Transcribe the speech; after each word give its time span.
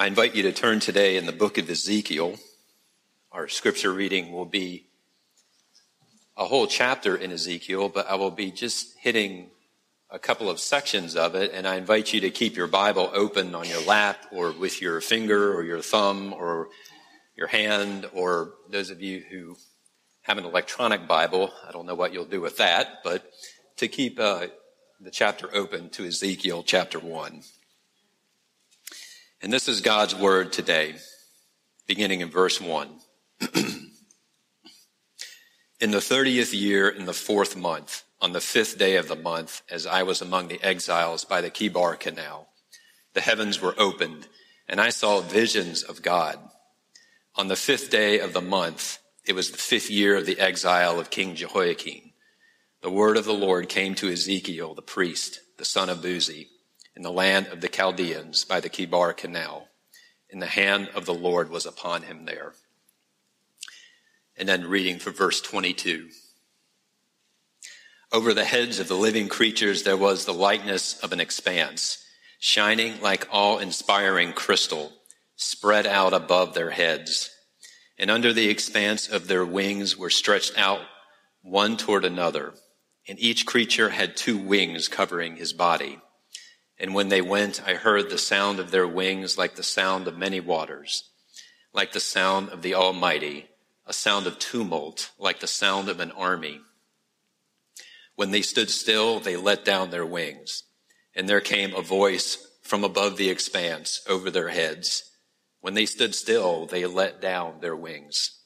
I 0.00 0.06
invite 0.06 0.34
you 0.34 0.44
to 0.44 0.52
turn 0.52 0.80
today 0.80 1.18
in 1.18 1.26
the 1.26 1.32
book 1.32 1.58
of 1.58 1.68
Ezekiel. 1.68 2.38
Our 3.32 3.48
scripture 3.48 3.92
reading 3.92 4.32
will 4.32 4.46
be 4.46 4.86
a 6.38 6.46
whole 6.46 6.66
chapter 6.66 7.14
in 7.14 7.30
Ezekiel, 7.30 7.90
but 7.90 8.08
I 8.08 8.14
will 8.14 8.30
be 8.30 8.50
just 8.50 8.96
hitting 8.98 9.50
a 10.08 10.18
couple 10.18 10.48
of 10.48 10.58
sections 10.58 11.16
of 11.16 11.34
it, 11.34 11.52
and 11.52 11.68
I 11.68 11.76
invite 11.76 12.14
you 12.14 12.20
to 12.22 12.30
keep 12.30 12.56
your 12.56 12.66
Bible 12.66 13.10
open 13.12 13.54
on 13.54 13.68
your 13.68 13.82
lap 13.82 14.24
or 14.32 14.52
with 14.52 14.80
your 14.80 15.02
finger 15.02 15.52
or 15.52 15.64
your 15.64 15.82
thumb 15.82 16.32
or 16.32 16.68
your 17.36 17.48
hand, 17.48 18.08
or 18.14 18.54
those 18.70 18.88
of 18.88 19.02
you 19.02 19.22
who 19.30 19.58
have 20.22 20.38
an 20.38 20.46
electronic 20.46 21.06
Bible, 21.06 21.52
I 21.68 21.72
don't 21.72 21.84
know 21.84 21.94
what 21.94 22.14
you'll 22.14 22.24
do 22.24 22.40
with 22.40 22.56
that, 22.56 23.04
but 23.04 23.30
to 23.76 23.86
keep 23.86 24.18
uh, 24.18 24.46
the 24.98 25.10
chapter 25.10 25.54
open 25.54 25.90
to 25.90 26.06
Ezekiel 26.06 26.62
chapter 26.62 26.98
1. 26.98 27.42
And 29.42 29.50
this 29.50 29.68
is 29.68 29.80
God's 29.80 30.14
word 30.14 30.52
today, 30.52 30.96
beginning 31.86 32.20
in 32.20 32.28
verse 32.28 32.60
1. 32.60 32.88
in 35.80 35.90
the 35.90 35.96
30th 35.96 36.52
year, 36.52 36.90
in 36.90 37.06
the 37.06 37.14
fourth 37.14 37.56
month, 37.56 38.04
on 38.20 38.34
the 38.34 38.42
fifth 38.42 38.76
day 38.76 38.96
of 38.96 39.08
the 39.08 39.16
month, 39.16 39.62
as 39.70 39.86
I 39.86 40.02
was 40.02 40.20
among 40.20 40.48
the 40.48 40.62
exiles 40.62 41.24
by 41.24 41.40
the 41.40 41.48
Chebar 41.48 41.98
Canal. 41.98 42.48
The 43.14 43.22
heavens 43.22 43.62
were 43.62 43.74
opened, 43.78 44.28
and 44.68 44.78
I 44.78 44.90
saw 44.90 45.22
visions 45.22 45.82
of 45.82 46.02
God. 46.02 46.38
On 47.34 47.48
the 47.48 47.56
fifth 47.56 47.88
day 47.88 48.20
of 48.20 48.34
the 48.34 48.42
month, 48.42 48.98
it 49.24 49.32
was 49.34 49.50
the 49.50 49.56
fifth 49.56 49.90
year 49.90 50.16
of 50.16 50.26
the 50.26 50.38
exile 50.38 51.00
of 51.00 51.08
King 51.08 51.34
Jehoiachin. 51.34 52.12
The 52.82 52.90
word 52.90 53.16
of 53.16 53.24
the 53.24 53.32
Lord 53.32 53.70
came 53.70 53.94
to 53.94 54.12
Ezekiel, 54.12 54.74
the 54.74 54.82
priest, 54.82 55.40
the 55.56 55.64
son 55.64 55.88
of 55.88 56.02
Buzi, 56.02 56.48
in 56.96 57.02
the 57.02 57.12
land 57.12 57.46
of 57.48 57.60
the 57.60 57.68
Chaldeans 57.68 58.44
by 58.44 58.60
the 58.60 58.68
Chebar 58.68 59.16
Canal. 59.16 59.68
And 60.30 60.40
the 60.40 60.46
hand 60.46 60.90
of 60.94 61.06
the 61.06 61.14
Lord 61.14 61.50
was 61.50 61.66
upon 61.66 62.02
him 62.02 62.24
there. 62.24 62.54
And 64.36 64.48
then 64.48 64.68
reading 64.68 64.98
for 64.98 65.10
verse 65.10 65.40
22. 65.40 66.08
Over 68.12 68.34
the 68.34 68.44
heads 68.44 68.80
of 68.80 68.88
the 68.88 68.96
living 68.96 69.28
creatures 69.28 69.82
there 69.82 69.96
was 69.96 70.24
the 70.24 70.34
likeness 70.34 70.98
of 71.00 71.12
an 71.12 71.20
expanse, 71.20 72.04
shining 72.38 73.00
like 73.00 73.28
awe-inspiring 73.30 74.32
crystal, 74.32 74.92
spread 75.36 75.86
out 75.86 76.12
above 76.12 76.54
their 76.54 76.70
heads. 76.70 77.30
And 77.98 78.10
under 78.10 78.32
the 78.32 78.48
expanse 78.48 79.08
of 79.08 79.28
their 79.28 79.44
wings 79.44 79.96
were 79.96 80.10
stretched 80.10 80.58
out 80.58 80.80
one 81.42 81.76
toward 81.76 82.04
another, 82.04 82.54
and 83.08 83.18
each 83.18 83.46
creature 83.46 83.90
had 83.90 84.16
two 84.16 84.38
wings 84.38 84.88
covering 84.88 85.36
his 85.36 85.52
body. 85.52 86.00
And 86.80 86.94
when 86.94 87.10
they 87.10 87.20
went, 87.20 87.62
I 87.68 87.74
heard 87.74 88.08
the 88.08 88.16
sound 88.16 88.58
of 88.58 88.70
their 88.70 88.88
wings 88.88 89.36
like 89.36 89.54
the 89.54 89.62
sound 89.62 90.08
of 90.08 90.16
many 90.16 90.40
waters, 90.40 91.10
like 91.74 91.92
the 91.92 92.00
sound 92.00 92.48
of 92.48 92.62
the 92.62 92.74
Almighty, 92.74 93.50
a 93.86 93.92
sound 93.92 94.26
of 94.26 94.38
tumult, 94.38 95.10
like 95.18 95.40
the 95.40 95.46
sound 95.46 95.90
of 95.90 96.00
an 96.00 96.10
army. 96.12 96.62
When 98.16 98.30
they 98.30 98.40
stood 98.40 98.70
still, 98.70 99.20
they 99.20 99.36
let 99.36 99.62
down 99.62 99.90
their 99.90 100.06
wings, 100.06 100.62
and 101.14 101.28
there 101.28 101.42
came 101.42 101.74
a 101.74 101.82
voice 101.82 102.48
from 102.62 102.82
above 102.82 103.18
the 103.18 103.28
expanse 103.28 104.00
over 104.08 104.30
their 104.30 104.48
heads. 104.48 105.10
When 105.60 105.74
they 105.74 105.86
stood 105.86 106.14
still, 106.14 106.64
they 106.64 106.86
let 106.86 107.20
down 107.20 107.60
their 107.60 107.76
wings. 107.76 108.38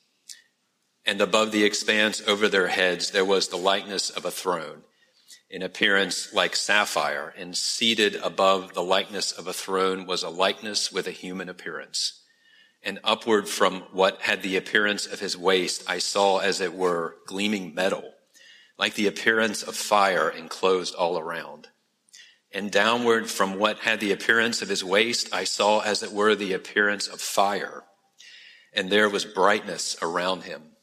And 1.06 1.20
above 1.20 1.52
the 1.52 1.64
expanse 1.64 2.20
over 2.26 2.48
their 2.48 2.68
heads, 2.68 3.12
there 3.12 3.24
was 3.24 3.48
the 3.48 3.56
likeness 3.56 4.10
of 4.10 4.24
a 4.24 4.30
throne, 4.30 4.82
in 5.54 5.62
appearance 5.62 6.34
like 6.34 6.56
sapphire, 6.56 7.32
and 7.38 7.56
seated 7.56 8.16
above 8.16 8.74
the 8.74 8.82
likeness 8.82 9.30
of 9.30 9.46
a 9.46 9.52
throne 9.52 10.04
was 10.04 10.24
a 10.24 10.28
likeness 10.28 10.90
with 10.90 11.06
a 11.06 11.12
human 11.12 11.48
appearance. 11.48 12.22
And 12.82 12.98
upward 13.04 13.48
from 13.48 13.82
what 13.92 14.22
had 14.22 14.42
the 14.42 14.56
appearance 14.56 15.06
of 15.06 15.20
his 15.20 15.38
waist, 15.38 15.84
I 15.86 16.00
saw 16.00 16.38
as 16.38 16.60
it 16.60 16.74
were 16.74 17.18
gleaming 17.26 17.72
metal 17.72 18.02
like 18.76 18.94
the 18.94 19.06
appearance 19.06 19.62
of 19.62 19.76
fire 19.76 20.28
enclosed 20.28 20.96
all 20.96 21.20
around. 21.20 21.68
And 22.50 22.72
downward 22.72 23.30
from 23.30 23.56
what 23.56 23.78
had 23.78 24.00
the 24.00 24.10
appearance 24.10 24.60
of 24.60 24.68
his 24.68 24.82
waist, 24.82 25.32
I 25.32 25.44
saw 25.44 25.78
as 25.78 26.02
it 26.02 26.10
were 26.10 26.34
the 26.34 26.52
appearance 26.52 27.06
of 27.06 27.20
fire. 27.20 27.84
And 28.72 28.90
there 28.90 29.08
was 29.08 29.24
brightness 29.24 29.96
around 30.02 30.42
him. 30.42 30.73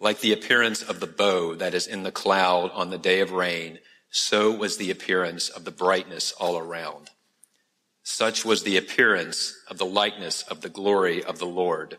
Like 0.00 0.20
the 0.20 0.32
appearance 0.32 0.82
of 0.82 1.00
the 1.00 1.06
bow 1.06 1.54
that 1.56 1.74
is 1.74 1.86
in 1.86 2.02
the 2.04 2.12
cloud 2.12 2.70
on 2.72 2.90
the 2.90 2.98
day 2.98 3.20
of 3.20 3.32
rain, 3.32 3.78
so 4.10 4.50
was 4.50 4.76
the 4.76 4.90
appearance 4.90 5.48
of 5.48 5.64
the 5.64 5.70
brightness 5.70 6.32
all 6.32 6.56
around. 6.56 7.10
Such 8.02 8.44
was 8.44 8.62
the 8.62 8.76
appearance 8.76 9.54
of 9.68 9.78
the 9.78 9.84
likeness 9.84 10.42
of 10.42 10.60
the 10.60 10.70
glory 10.70 11.22
of 11.22 11.38
the 11.38 11.46
Lord. 11.46 11.98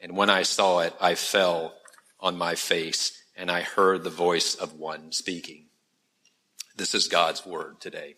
And 0.00 0.16
when 0.16 0.28
I 0.28 0.42
saw 0.42 0.80
it, 0.80 0.94
I 1.00 1.14
fell 1.14 1.74
on 2.18 2.36
my 2.36 2.54
face 2.54 3.22
and 3.36 3.50
I 3.50 3.62
heard 3.62 4.04
the 4.04 4.10
voice 4.10 4.54
of 4.54 4.74
one 4.74 5.12
speaking. 5.12 5.66
This 6.76 6.94
is 6.94 7.08
God's 7.08 7.46
word 7.46 7.80
today. 7.80 8.16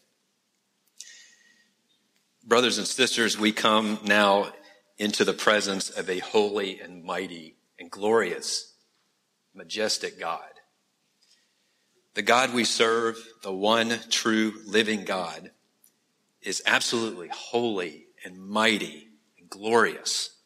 Brothers 2.45 2.79
and 2.79 2.87
sisters, 2.87 3.39
we 3.39 3.53
come 3.53 4.01
now 4.05 4.53
into 4.99 5.25
the 5.25 5.33
presence 5.33 5.91
of 5.91 6.11
a 6.11 6.19
holy 6.19 6.81
and 6.81 7.05
mighty 7.05 7.57
and 7.79 7.89
glorious, 7.91 8.72
majestic 9.55 10.19
God. 10.19 10.41
The 12.15 12.23
God 12.23 12.53
we 12.53 12.65
serve, 12.65 13.17
the 13.43 13.53
one 13.53 13.99
true 14.11 14.55
living 14.67 15.05
God, 15.05 15.51
is 16.43 16.63
absolutely 16.67 17.29
holy 17.29 18.07
and 18.25 18.39
mighty 18.39 19.09
and 19.39 19.49
glorious. 19.49 20.37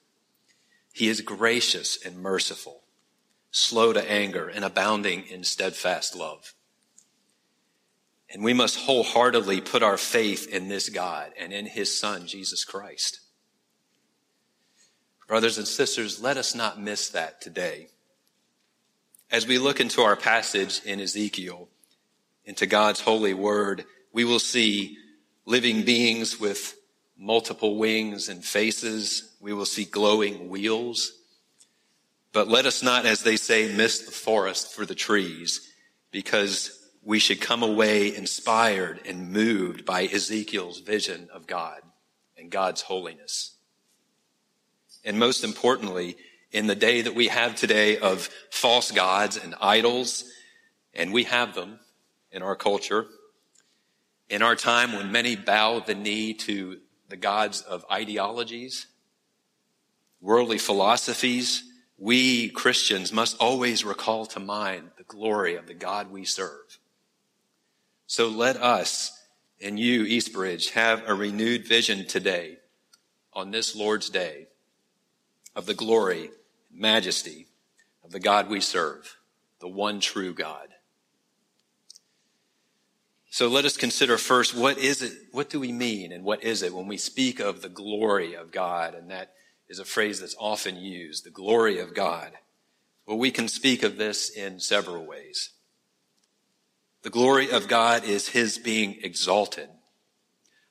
He 0.92 1.08
is 1.08 1.20
gracious 1.20 2.04
and 2.04 2.18
merciful 2.18 2.82
slow 3.56 3.90
to 3.90 4.10
anger, 4.10 4.48
and 4.48 4.66
abounding 4.66 5.26
in 5.28 5.42
steadfast 5.42 6.14
love. 6.14 6.52
And 8.30 8.44
we 8.44 8.52
must 8.52 8.76
wholeheartedly 8.80 9.62
put 9.62 9.82
our 9.82 9.96
faith 9.96 10.46
in 10.46 10.68
this 10.68 10.90
God 10.90 11.32
and 11.38 11.54
in 11.54 11.64
his 11.64 11.98
son, 11.98 12.26
Jesus 12.26 12.64
Christ. 12.64 13.20
Brothers 15.26 15.56
and 15.56 15.66
sisters, 15.66 16.20
let 16.20 16.36
us 16.36 16.54
not 16.54 16.78
miss 16.78 17.08
that 17.08 17.40
today. 17.40 17.88
As 19.36 19.46
we 19.46 19.58
look 19.58 19.80
into 19.80 20.00
our 20.00 20.16
passage 20.16 20.80
in 20.86 20.98
Ezekiel, 20.98 21.68
into 22.46 22.64
God's 22.64 23.00
holy 23.00 23.34
word, 23.34 23.84
we 24.10 24.24
will 24.24 24.38
see 24.38 24.96
living 25.44 25.82
beings 25.82 26.40
with 26.40 26.74
multiple 27.18 27.76
wings 27.76 28.30
and 28.30 28.42
faces. 28.42 29.36
We 29.38 29.52
will 29.52 29.66
see 29.66 29.84
glowing 29.84 30.48
wheels. 30.48 31.12
But 32.32 32.48
let 32.48 32.64
us 32.64 32.82
not, 32.82 33.04
as 33.04 33.24
they 33.24 33.36
say, 33.36 33.70
miss 33.76 34.06
the 34.06 34.10
forest 34.10 34.74
for 34.74 34.86
the 34.86 34.94
trees, 34.94 35.70
because 36.10 36.88
we 37.02 37.18
should 37.18 37.42
come 37.42 37.62
away 37.62 38.16
inspired 38.16 39.02
and 39.06 39.32
moved 39.32 39.84
by 39.84 40.04
Ezekiel's 40.04 40.80
vision 40.80 41.28
of 41.30 41.46
God 41.46 41.82
and 42.38 42.50
God's 42.50 42.80
holiness. 42.80 43.54
And 45.04 45.18
most 45.18 45.44
importantly, 45.44 46.16
in 46.56 46.66
the 46.66 46.74
day 46.74 47.02
that 47.02 47.14
we 47.14 47.28
have 47.28 47.54
today 47.54 47.98
of 47.98 48.30
false 48.48 48.90
gods 48.90 49.36
and 49.36 49.54
idols, 49.60 50.24
and 50.94 51.12
we 51.12 51.24
have 51.24 51.54
them 51.54 51.78
in 52.32 52.42
our 52.42 52.56
culture, 52.56 53.04
in 54.30 54.40
our 54.40 54.56
time 54.56 54.94
when 54.94 55.12
many 55.12 55.36
bow 55.36 55.80
the 55.80 55.94
knee 55.94 56.32
to 56.32 56.78
the 57.10 57.16
gods 57.16 57.60
of 57.60 57.84
ideologies, 57.92 58.86
worldly 60.22 60.56
philosophies, 60.56 61.62
we 61.98 62.48
Christians 62.48 63.12
must 63.12 63.36
always 63.38 63.84
recall 63.84 64.24
to 64.24 64.40
mind 64.40 64.92
the 64.96 65.04
glory 65.04 65.56
of 65.56 65.66
the 65.66 65.74
God 65.74 66.10
we 66.10 66.24
serve. 66.24 66.78
So 68.06 68.28
let 68.28 68.56
us 68.56 69.12
and 69.60 69.78
you, 69.78 70.04
Eastbridge, 70.04 70.70
have 70.70 71.02
a 71.06 71.12
renewed 71.12 71.68
vision 71.68 72.06
today 72.06 72.56
on 73.34 73.50
this 73.50 73.76
Lord's 73.76 74.08
day 74.08 74.46
of 75.54 75.66
the 75.66 75.74
glory 75.74 76.30
majesty 76.76 77.48
of 78.04 78.10
the 78.10 78.20
God 78.20 78.48
we 78.48 78.60
serve, 78.60 79.16
the 79.60 79.68
one 79.68 80.00
true 80.00 80.34
God. 80.34 80.68
So 83.30 83.48
let 83.48 83.64
us 83.64 83.76
consider 83.76 84.16
first 84.16 84.54
what 84.54 84.78
is 84.78 85.02
it, 85.02 85.12
what 85.32 85.50
do 85.50 85.60
we 85.60 85.72
mean 85.72 86.12
and 86.12 86.24
what 86.24 86.42
is 86.42 86.62
it 86.62 86.72
when 86.72 86.86
we 86.86 86.96
speak 86.96 87.40
of 87.40 87.60
the 87.60 87.68
glory 87.68 88.34
of 88.34 88.50
God 88.50 88.94
and 88.94 89.10
that 89.10 89.32
is 89.68 89.78
a 89.78 89.84
phrase 89.84 90.20
that's 90.20 90.36
often 90.38 90.76
used, 90.76 91.24
the 91.24 91.30
glory 91.30 91.78
of 91.78 91.94
God. 91.94 92.32
Well, 93.06 93.18
we 93.18 93.30
can 93.30 93.48
speak 93.48 93.82
of 93.82 93.96
this 93.96 94.30
in 94.30 94.60
several 94.60 95.04
ways. 95.04 95.50
The 97.02 97.10
glory 97.10 97.50
of 97.50 97.68
God 97.68 98.04
is 98.04 98.30
His 98.30 98.58
being 98.58 98.98
exalted 99.02 99.68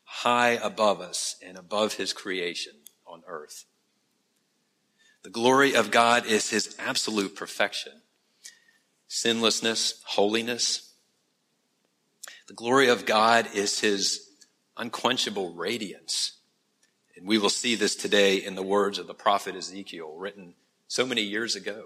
high 0.06 0.52
above 0.52 1.02
us 1.02 1.36
and 1.46 1.57
above 1.57 1.94
His 1.94 2.13
creation 2.13 2.74
on 3.06 3.22
earth. 3.28 3.66
The 5.25 5.31
glory 5.31 5.74
of 5.74 5.89
God 5.89 6.27
is 6.27 6.51
His 6.51 6.75
absolute 6.77 7.36
perfection, 7.36 7.94
sinlessness, 9.07 10.04
holiness. 10.06 10.94
The 12.48 12.54
glory 12.54 12.89
of 12.89 13.07
God 13.07 13.48
is 13.51 13.80
His 13.80 14.30
unquenchable 14.77 15.56
radiance 15.56 16.33
And 17.18 17.25
we 17.27 17.39
will 17.39 17.50
see 17.50 17.74
this 17.74 17.95
today 17.95 18.36
in 18.36 18.54
the 18.54 18.62
words 18.62 19.00
of 19.00 19.07
the 19.07 19.16
prophet 19.16 19.56
Ezekiel, 19.56 20.13
written 20.16 20.54
so 20.88 21.07
many 21.07 21.24
years 21.24 21.56
ago. 21.56 21.86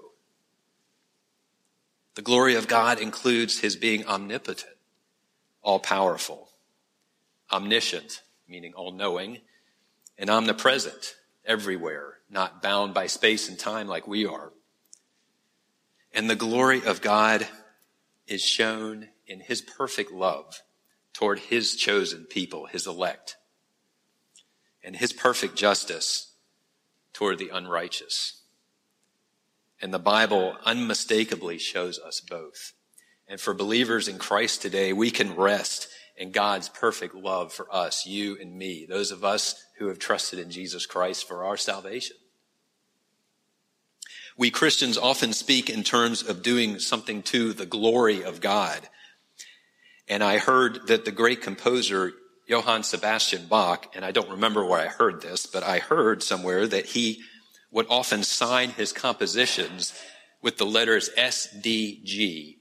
The 2.16 2.22
glory 2.22 2.56
of 2.56 2.68
God 2.68 3.00
includes 3.00 3.60
his 3.60 3.78
being 3.78 4.06
omnipotent, 4.06 4.76
all 5.62 5.80
powerful, 5.80 6.50
omniscient, 7.50 8.22
meaning 8.50 8.74
all 8.74 8.92
knowing, 8.92 9.38
and 10.18 10.30
omnipresent, 10.30 11.16
everywhere, 11.46 12.19
not 12.30 12.62
bound 12.62 12.94
by 12.94 13.08
space 13.08 13.50
and 13.50 13.58
time 13.58 13.88
like 13.88 14.08
we 14.08 14.26
are. 14.26 14.52
And 16.14 16.30
the 16.30 16.36
glory 16.36 16.84
of 16.84 17.02
God 17.02 17.48
is 18.28 18.42
shown 18.42 19.10
in 19.28 19.40
his 19.40 19.62
perfect 19.62 20.12
love 20.12 20.62
toward 21.14 21.40
his 21.40 21.76
chosen 21.76 22.26
people, 22.26 22.68
his 22.68 22.88
elect, 22.88 23.38
and 24.84 24.96
his 24.96 25.12
perfect 25.12 25.56
justice 25.56 26.34
toward 27.14 27.38
the 27.38 27.50
unrighteous. 27.50 28.42
And 29.82 29.94
the 29.94 30.00
Bible 30.00 30.58
unmistakably 30.66 31.58
shows 31.58 32.00
us 32.00 32.22
both. 32.22 32.74
And 33.28 33.40
for 33.40 33.54
believers 33.54 34.08
in 34.08 34.18
Christ 34.18 34.62
today, 34.62 34.94
we 34.94 35.12
can 35.12 35.36
rest 35.36 35.88
in 36.18 36.32
God's 36.32 36.70
perfect 36.70 37.16
love 37.16 37.54
for 37.54 37.74
us, 37.74 38.06
you 38.06 38.38
and 38.40 38.58
me, 38.58 38.86
those 38.88 39.12
of 39.12 39.24
us 39.24 39.64
who 39.80 39.88
have 39.88 39.98
trusted 39.98 40.38
in 40.38 40.52
Jesus 40.52 40.86
Christ 40.86 41.28
for 41.28 41.44
our 41.44 41.58
salvation. 41.58 42.18
We 44.38 44.52
Christians 44.52 44.98
often 44.98 45.34
speak 45.34 45.70
in 45.70 45.84
terms 45.84 46.22
of 46.22 46.44
doing 46.44 46.80
something 46.80 47.24
to 47.24 47.54
the 47.54 47.66
glory 47.66 48.24
of 48.24 48.42
God. 48.42 48.88
And 50.08 50.24
I 50.24 50.38
heard 50.38 50.88
that 50.88 51.06
the 51.06 51.12
great 51.12 51.42
composer 51.42 52.14
Johann 52.48 52.84
Sebastian 52.84 53.46
Bach, 53.46 53.92
and 53.96 54.04
I 54.04 54.12
don't 54.12 54.32
remember 54.32 54.66
where 54.66 54.80
I 54.80 54.88
heard 54.88 55.22
this, 55.22 55.46
but 55.46 55.62
I 55.64 55.78
heard 55.78 56.24
somewhere 56.24 56.66
that 56.68 56.88
he 56.88 57.22
would 57.72 57.86
often 57.90 58.24
sign 58.24 58.72
his 58.72 58.92
compositions 58.92 59.94
with 60.42 60.58
the 60.58 60.66
letters 60.66 61.12
SDG, 61.16 62.58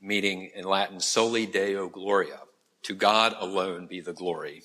meaning 0.00 0.50
in 0.54 0.64
Latin, 0.64 1.00
Soli 1.00 1.46
Deo 1.46 1.88
Gloria. 1.88 2.38
To 2.84 2.94
God 2.94 3.34
alone 3.38 3.86
be 3.86 4.00
the 4.00 4.12
glory. 4.12 4.62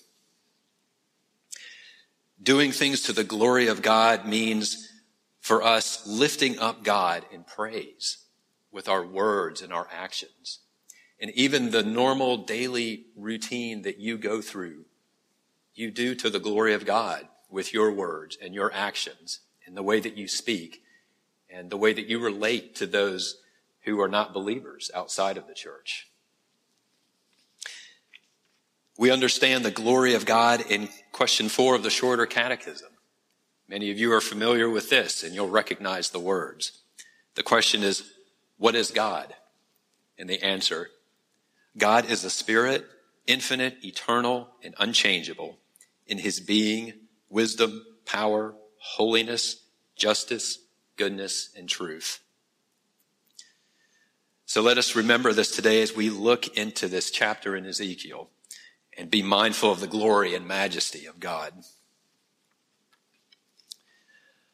Doing 2.47 2.71
things 2.71 3.01
to 3.01 3.11
the 3.11 3.25
glory 3.25 3.67
of 3.67 3.81
God 3.81 4.25
means 4.25 4.89
for 5.41 5.61
us 5.61 6.07
lifting 6.07 6.57
up 6.59 6.81
God 6.81 7.25
in 7.29 7.43
praise 7.43 8.19
with 8.71 8.87
our 8.87 9.05
words 9.05 9.61
and 9.61 9.73
our 9.73 9.89
actions. 9.91 10.59
And 11.19 11.29
even 11.31 11.71
the 11.71 11.83
normal 11.83 12.37
daily 12.37 13.07
routine 13.17 13.81
that 13.81 13.97
you 13.99 14.17
go 14.17 14.39
through, 14.39 14.85
you 15.75 15.91
do 15.91 16.15
to 16.15 16.29
the 16.29 16.39
glory 16.39 16.73
of 16.73 16.85
God 16.85 17.27
with 17.49 17.73
your 17.73 17.91
words 17.91 18.37
and 18.41 18.55
your 18.55 18.71
actions 18.73 19.41
and 19.65 19.75
the 19.75 19.83
way 19.83 19.99
that 19.99 20.15
you 20.15 20.29
speak 20.29 20.83
and 21.49 21.69
the 21.69 21.75
way 21.75 21.91
that 21.91 22.07
you 22.07 22.17
relate 22.17 22.75
to 22.75 22.85
those 22.85 23.41
who 23.81 23.99
are 23.99 24.07
not 24.07 24.33
believers 24.33 24.89
outside 24.95 25.35
of 25.35 25.47
the 25.47 25.53
church. 25.53 26.07
We 28.97 29.11
understand 29.11 29.63
the 29.63 29.71
glory 29.71 30.15
of 30.15 30.25
God 30.25 30.61
in 30.69 30.89
question 31.11 31.49
four 31.49 31.75
of 31.75 31.83
the 31.83 31.89
shorter 31.89 32.25
catechism. 32.25 32.89
Many 33.67 33.91
of 33.91 33.99
you 33.99 34.11
are 34.13 34.21
familiar 34.21 34.69
with 34.69 34.89
this 34.89 35.23
and 35.23 35.35
you'll 35.35 35.49
recognize 35.49 36.09
the 36.09 36.19
words. 36.19 36.79
The 37.35 37.43
question 37.43 37.83
is, 37.83 38.11
what 38.57 38.75
is 38.75 38.89
God? 38.89 39.35
And 40.17 40.27
the 40.27 40.41
answer, 40.43 40.89
God 41.77 42.09
is 42.09 42.23
a 42.23 42.29
spirit, 42.31 42.85
infinite, 43.27 43.77
eternal, 43.83 44.47
and 44.63 44.73
unchangeable 44.79 45.59
in 46.07 46.17
his 46.17 46.39
being, 46.39 46.93
wisdom, 47.29 47.85
power, 48.05 48.55
holiness, 48.79 49.63
justice, 49.95 50.59
goodness, 50.95 51.49
and 51.55 51.69
truth. 51.69 52.19
So 54.47 54.61
let 54.61 54.79
us 54.79 54.95
remember 54.95 55.33
this 55.33 55.51
today 55.51 55.83
as 55.83 55.95
we 55.95 56.09
look 56.09 56.57
into 56.57 56.87
this 56.87 57.11
chapter 57.11 57.55
in 57.55 57.65
Ezekiel 57.65 58.29
and 58.97 59.11
be 59.11 59.21
mindful 59.21 59.71
of 59.71 59.79
the 59.79 59.87
glory 59.87 60.33
and 60.35 60.47
majesty 60.47 61.05
of 61.05 61.19
God. 61.19 61.53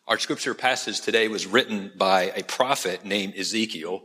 Our 0.06 0.20
scripture 0.20 0.54
passage 0.54 1.00
today 1.00 1.30
was 1.30 1.48
written 1.48 1.92
by 1.96 2.34
a 2.36 2.44
prophet 2.44 3.06
named 3.06 3.36
Ezekiel. 3.38 4.04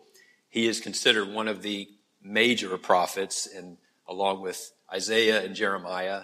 He 0.48 0.68
is 0.68 0.80
considered 0.80 1.28
one 1.28 1.48
of 1.48 1.62
the 1.62 1.88
major 2.22 2.78
prophets 2.78 3.48
and 3.52 3.78
along 4.06 4.40
with 4.40 4.72
Isaiah 4.92 5.42
and 5.44 5.56
Jeremiah 5.56 6.22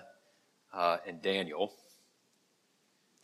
uh, 0.72 0.98
and 1.06 1.20
Daniel. 1.20 1.72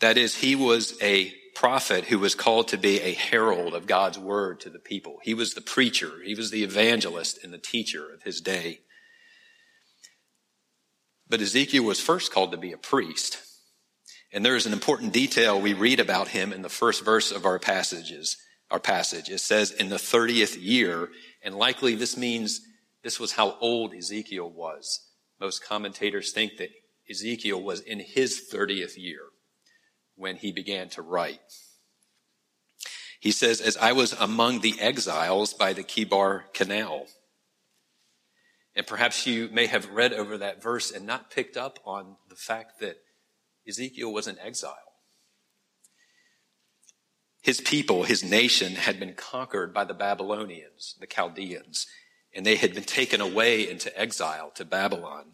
That 0.00 0.18
is, 0.18 0.36
he 0.36 0.56
was 0.56 1.00
a 1.00 1.32
prophet 1.54 2.06
who 2.06 2.18
was 2.18 2.34
called 2.34 2.68
to 2.68 2.78
be 2.78 3.00
a 3.00 3.12
herald 3.12 3.74
of 3.74 3.86
God's 3.86 4.18
word 4.18 4.60
to 4.60 4.70
the 4.70 4.78
people. 4.78 5.18
He 5.22 5.34
was 5.34 5.54
the 5.54 5.60
preacher. 5.60 6.10
He 6.24 6.34
was 6.34 6.50
the 6.50 6.64
evangelist 6.64 7.44
and 7.44 7.52
the 7.52 7.58
teacher 7.58 8.12
of 8.12 8.22
his 8.22 8.40
day. 8.40 8.80
But 11.30 11.40
Ezekiel 11.40 11.84
was 11.84 12.00
first 12.00 12.32
called 12.32 12.50
to 12.50 12.58
be 12.58 12.72
a 12.72 12.76
priest. 12.76 13.38
And 14.32 14.44
there 14.44 14.56
is 14.56 14.66
an 14.66 14.72
important 14.72 15.12
detail 15.12 15.60
we 15.60 15.74
read 15.74 16.00
about 16.00 16.28
him 16.28 16.52
in 16.52 16.62
the 16.62 16.68
first 16.68 17.04
verse 17.04 17.30
of 17.30 17.46
our 17.46 17.60
passages, 17.60 18.36
our 18.70 18.80
passage. 18.80 19.28
It 19.28 19.38
says 19.38 19.70
in 19.70 19.88
the 19.88 19.96
30th 19.96 20.56
year, 20.60 21.08
and 21.42 21.54
likely 21.54 21.94
this 21.94 22.16
means 22.16 22.60
this 23.02 23.20
was 23.20 23.32
how 23.32 23.56
old 23.60 23.94
Ezekiel 23.94 24.50
was. 24.50 25.06
Most 25.40 25.64
commentators 25.64 26.32
think 26.32 26.56
that 26.58 26.70
Ezekiel 27.08 27.62
was 27.62 27.80
in 27.80 28.00
his 28.00 28.48
30th 28.52 28.96
year 28.96 29.22
when 30.16 30.36
he 30.36 30.52
began 30.52 30.88
to 30.90 31.02
write. 31.02 31.40
He 33.20 33.32
says, 33.32 33.60
as 33.60 33.76
I 33.76 33.92
was 33.92 34.12
among 34.14 34.60
the 34.60 34.80
exiles 34.80 35.54
by 35.54 35.72
the 35.74 35.84
Chebar 35.84 36.52
Canal. 36.54 37.06
And 38.76 38.86
perhaps 38.86 39.26
you 39.26 39.48
may 39.52 39.66
have 39.66 39.90
read 39.90 40.12
over 40.12 40.38
that 40.38 40.62
verse 40.62 40.90
and 40.90 41.06
not 41.06 41.30
picked 41.30 41.56
up 41.56 41.78
on 41.84 42.16
the 42.28 42.36
fact 42.36 42.80
that 42.80 42.98
Ezekiel 43.66 44.12
was 44.12 44.26
in 44.26 44.38
exile. 44.38 44.76
His 47.42 47.60
people, 47.60 48.04
his 48.04 48.22
nation 48.22 48.74
had 48.74 49.00
been 49.00 49.14
conquered 49.14 49.72
by 49.72 49.84
the 49.84 49.94
Babylonians, 49.94 50.96
the 51.00 51.06
Chaldeans, 51.06 51.86
and 52.34 52.44
they 52.44 52.56
had 52.56 52.74
been 52.74 52.84
taken 52.84 53.20
away 53.20 53.68
into 53.68 53.98
exile 53.98 54.50
to 54.54 54.64
Babylon. 54.64 55.32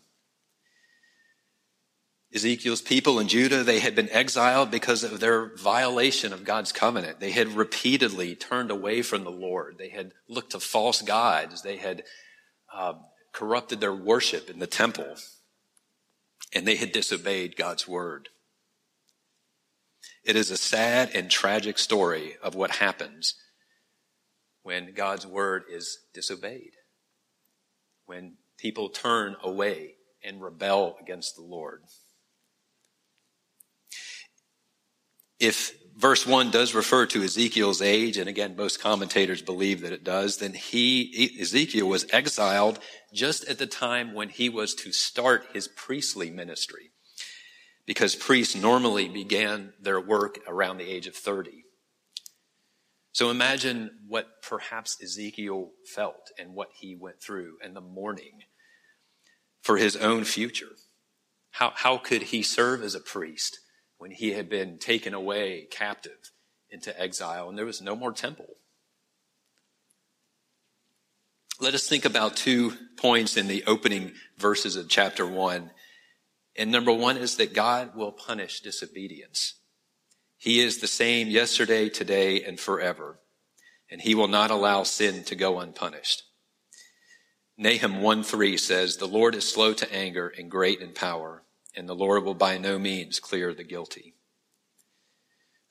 Ezekiel's 2.35 2.83
people 2.83 3.19
in 3.19 3.29
Judah, 3.29 3.63
they 3.63 3.81
had 3.81 3.95
been 3.95 4.11
exiled 4.11 4.71
because 4.71 5.05
of 5.05 5.21
their 5.21 5.55
violation 5.57 6.33
of 6.33 6.45
God's 6.45 6.73
covenant. 6.73 7.21
They 7.21 7.31
had 7.31 7.49
repeatedly 7.49 8.35
turned 8.35 8.71
away 8.71 9.03
from 9.03 9.25
the 9.25 9.31
Lord. 9.31 9.77
They 9.79 9.89
had 9.89 10.13
looked 10.29 10.53
to 10.53 10.61
false 10.61 11.03
gods. 11.03 11.63
They 11.63 11.77
had 11.77 12.05
uh, 12.73 12.95
corrupted 13.37 13.81
their 13.81 13.95
worship 13.95 14.51
in 14.51 14.59
the 14.59 14.67
temple. 14.67 15.15
And 16.53 16.67
they 16.67 16.77
had 16.77 16.91
disobeyed 16.91 17.57
God's 17.57 17.87
word. 17.87 18.31
It 20.25 20.35
is 20.35 20.51
a 20.51 20.57
sad 20.57 21.11
and 21.15 21.31
tragic 21.31 21.79
story 21.79 22.37
of 22.43 22.55
what 22.55 22.73
happens 22.73 23.35
when 24.63 24.95
God's 24.95 25.27
word 25.27 25.65
is 25.71 25.99
disobeyed. 26.13 26.73
When 28.07 28.39
people 28.59 28.89
turn 28.89 29.37
away 29.43 29.97
and 30.25 30.43
rebel 30.43 30.97
against 31.01 31.37
the 31.37 31.43
Lord. 31.43 31.83
if 35.39 35.75
verse 35.97 36.27
1 36.27 36.51
does 36.51 36.75
refer 36.75 37.07
to 37.07 37.23
Ezekiel's 37.23 37.83
age, 37.83 38.19
and 38.19 38.29
again, 38.29 38.57
most 38.57 38.81
commentators 38.81 39.43
believe 39.43 39.81
that 39.81 39.93
it 39.93 40.05
does, 40.05 40.39
then 40.39 40.55
he, 40.55 41.37
Ezekiel 41.41 41.89
was 41.89 42.07
exiled 42.13 42.79
just 43.13 43.49
at 43.49 43.59
the 43.59 43.67
time 43.67 44.15
when 44.15 44.29
he 44.29 44.49
was 44.49 44.75
to 44.75 44.93
start 44.93 45.47
his 45.53 45.69
priestly 45.69 46.31
ministry. 46.31 46.91
Because 47.87 48.17
priests 48.17 48.57
normally 48.57 49.09
began 49.09 49.73
their 49.81 50.01
work 50.01 50.41
around 50.49 50.79
the 50.79 50.91
age 50.91 51.07
of 51.07 51.15
30. 51.15 51.63
So 53.13 53.31
imagine 53.31 53.91
what 54.09 54.43
perhaps 54.43 54.99
Ezekiel 55.03 55.71
felt 55.95 56.31
and 56.39 56.53
what 56.53 56.69
he 56.81 56.97
went 57.01 57.23
through 57.23 57.59
and 57.65 57.75
the 57.75 57.81
mourning 57.81 58.41
for 59.63 59.79
his 59.79 59.97
own 59.97 60.25
future. 60.25 60.73
How, 61.53 61.73
how 61.75 61.97
could 61.97 62.25
he 62.25 62.43
serve 62.43 62.83
as 62.83 62.95
a 62.95 63.01
priest? 63.01 63.61
When 63.99 64.11
he 64.11 64.33
had 64.33 64.49
been 64.49 64.79
taken 64.79 65.15
away 65.15 65.67
captive 65.71 66.33
into 66.71 66.99
exile 67.01 67.49
and 67.49 67.57
there 67.57 67.65
was 67.65 67.81
no 67.81 67.97
more 67.97 68.13
temple. 68.13 68.47
Let 71.59 71.75
us 71.75 71.89
think 71.89 72.05
about 72.05 72.37
two 72.37 72.75
points 72.99 73.37
in 73.37 73.49
the 73.49 73.65
opening 73.67 74.13
verses 74.37 74.77
of 74.77 74.89
chapter 74.89 75.27
one. 75.27 75.71
And 76.55 76.71
number 76.71 76.93
one 76.93 77.17
is 77.17 77.37
that 77.37 77.55
God 77.55 77.97
will 77.97 78.13
punish 78.13 78.61
disobedience. 78.61 79.55
He 80.37 80.61
is 80.61 80.79
the 80.79 80.87
same 80.87 81.29
yesterday, 81.29 81.89
today, 81.89 82.43
and 82.43 82.61
forever. 82.61 83.21
And 83.91 84.03
he 84.03 84.15
will 84.15 84.29
not 84.29 84.51
allow 84.51 84.83
sin 84.83 85.25
to 85.25 85.35
go 85.35 85.61
unpunished. 85.61 86.25
Nahum 87.57 88.03
1 88.03 88.23
3 88.23 88.59
says, 88.59 88.97
The 88.97 89.07
Lord 89.07 89.35
is 89.35 89.49
slow 89.49 89.73
to 89.73 89.95
anger 89.95 90.29
and 90.29 90.51
great 90.51 90.81
in 90.81 90.93
power 90.93 91.46
and 91.77 91.89
the 91.89 91.95
Lord 91.95 92.25
will 92.25 92.35
by 92.35 92.59
no 92.59 92.79
means 92.79 93.21
clear 93.21 93.53
the 93.53 93.65
guilty. 93.65 94.15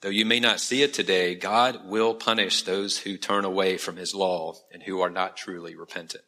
Though 0.02 0.08
you 0.10 0.24
may 0.24 0.40
not 0.40 0.60
see 0.60 0.82
it 0.82 0.94
today, 0.94 1.34
God 1.34 1.86
will 1.86 2.14
punish 2.14 2.62
those 2.62 2.98
who 2.98 3.16
turn 3.16 3.44
away 3.44 3.76
from 3.76 3.96
his 3.96 4.14
law 4.14 4.54
and 4.72 4.82
who 4.82 5.00
are 5.00 5.10
not 5.10 5.36
truly 5.36 5.74
repentant. 5.74 6.24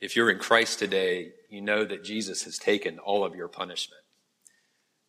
If 0.00 0.14
you're 0.14 0.30
in 0.30 0.38
Christ 0.38 0.78
today, 0.78 1.32
you 1.48 1.60
know 1.60 1.84
that 1.84 2.04
Jesus 2.04 2.44
has 2.44 2.58
taken 2.58 2.98
all 2.98 3.24
of 3.24 3.34
your 3.34 3.48
punishment. 3.48 4.02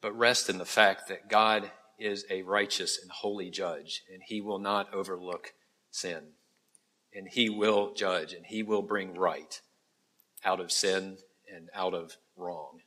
But 0.01 0.17
rest 0.17 0.49
in 0.49 0.57
the 0.57 0.65
fact 0.65 1.07
that 1.09 1.29
God 1.29 1.71
is 1.99 2.25
a 2.29 2.43
righteous 2.43 2.99
and 3.01 3.11
holy 3.11 3.49
judge, 3.49 4.03
and 4.11 4.21
he 4.25 4.41
will 4.41 4.59
not 4.59 4.93
overlook 4.93 5.53
sin. 5.91 6.33
And 7.13 7.27
he 7.27 7.49
will 7.49 7.93
judge, 7.93 8.33
and 8.33 8.45
he 8.45 8.63
will 8.63 8.81
bring 8.81 9.15
right 9.15 9.59
out 10.43 10.59
of 10.59 10.71
sin 10.71 11.17
and 11.55 11.69
out 11.73 11.93
of 11.93 12.17
wrong. 12.35 12.79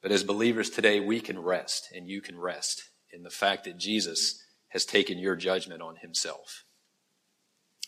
But 0.00 0.12
as 0.12 0.22
believers 0.22 0.70
today, 0.70 1.00
we 1.00 1.20
can 1.20 1.38
rest, 1.38 1.88
and 1.94 2.08
you 2.08 2.20
can 2.20 2.38
rest 2.38 2.84
in 3.12 3.22
the 3.22 3.30
fact 3.30 3.64
that 3.64 3.78
Jesus 3.78 4.42
has 4.68 4.84
taken 4.84 5.18
your 5.18 5.34
judgment 5.34 5.82
on 5.82 5.96
himself. 5.96 6.64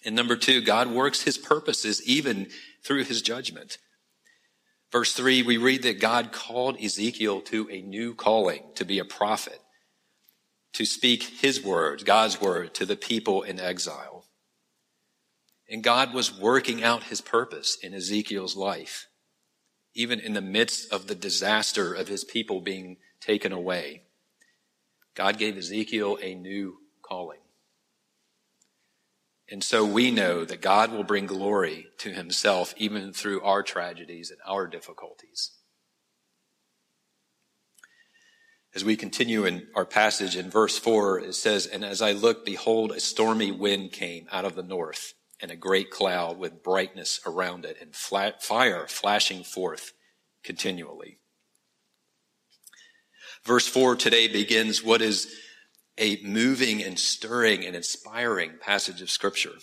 And 0.04 0.16
number 0.16 0.36
two, 0.36 0.62
God 0.62 0.90
works 0.90 1.22
his 1.22 1.38
purposes 1.38 2.02
even 2.06 2.48
through 2.82 3.04
his 3.04 3.22
judgment. 3.22 3.78
Verse 4.90 5.12
three, 5.12 5.42
we 5.42 5.56
read 5.56 5.82
that 5.82 6.00
God 6.00 6.32
called 6.32 6.80
Ezekiel 6.80 7.42
to 7.42 7.68
a 7.70 7.82
new 7.82 8.14
calling, 8.14 8.62
to 8.74 8.84
be 8.84 8.98
a 8.98 9.04
prophet, 9.04 9.60
to 10.72 10.84
speak 10.84 11.22
his 11.22 11.62
words, 11.62 12.02
God's 12.02 12.40
word, 12.40 12.74
to 12.74 12.86
the 12.86 12.96
people 12.96 13.42
in 13.42 13.60
exile. 13.60 14.24
And 15.68 15.84
God 15.84 16.12
was 16.12 16.36
working 16.36 16.82
out 16.82 17.04
his 17.04 17.20
purpose 17.20 17.76
in 17.80 17.94
Ezekiel's 17.94 18.56
life 18.56 19.06
even 19.94 20.20
in 20.20 20.34
the 20.34 20.40
midst 20.40 20.92
of 20.92 21.06
the 21.06 21.14
disaster 21.14 21.92
of 21.94 22.08
his 22.08 22.24
people 22.24 22.60
being 22.60 22.96
taken 23.20 23.52
away, 23.52 24.02
God 25.14 25.38
gave 25.38 25.56
Ezekiel 25.56 26.18
a 26.22 26.34
new 26.34 26.78
calling. 27.02 27.40
And 29.50 29.64
so 29.64 29.84
we 29.84 30.12
know 30.12 30.44
that 30.44 30.60
God 30.60 30.92
will 30.92 31.02
bring 31.02 31.26
glory 31.26 31.88
to 31.98 32.10
himself 32.10 32.72
even 32.76 33.12
through 33.12 33.42
our 33.42 33.64
tragedies 33.64 34.30
and 34.30 34.38
our 34.46 34.68
difficulties. 34.68 35.50
As 38.72 38.84
we 38.84 38.96
continue 38.96 39.44
in 39.44 39.66
our 39.74 39.84
passage 39.84 40.36
in 40.36 40.48
verse 40.48 40.78
4, 40.78 41.18
it 41.18 41.34
says, 41.34 41.66
And 41.66 41.84
as 41.84 42.00
I 42.00 42.12
looked, 42.12 42.46
behold, 42.46 42.92
a 42.92 43.00
stormy 43.00 43.50
wind 43.50 43.90
came 43.90 44.28
out 44.30 44.44
of 44.44 44.54
the 44.54 44.62
north 44.62 45.14
and 45.42 45.50
a 45.50 45.56
great 45.56 45.90
cloud 45.90 46.38
with 46.38 46.62
brightness 46.62 47.20
around 47.26 47.64
it 47.64 47.76
and 47.80 47.94
fire 47.94 48.86
flashing 48.86 49.42
forth 49.42 49.92
continually. 50.42 51.18
Verse 53.44 53.66
4 53.66 53.96
today 53.96 54.28
begins 54.28 54.82
what 54.82 55.00
is 55.00 55.34
a 55.96 56.20
moving 56.22 56.82
and 56.82 56.98
stirring 56.98 57.64
and 57.64 57.74
inspiring 57.74 58.52
passage 58.60 59.00
of 59.02 59.10
Scripture. 59.10 59.54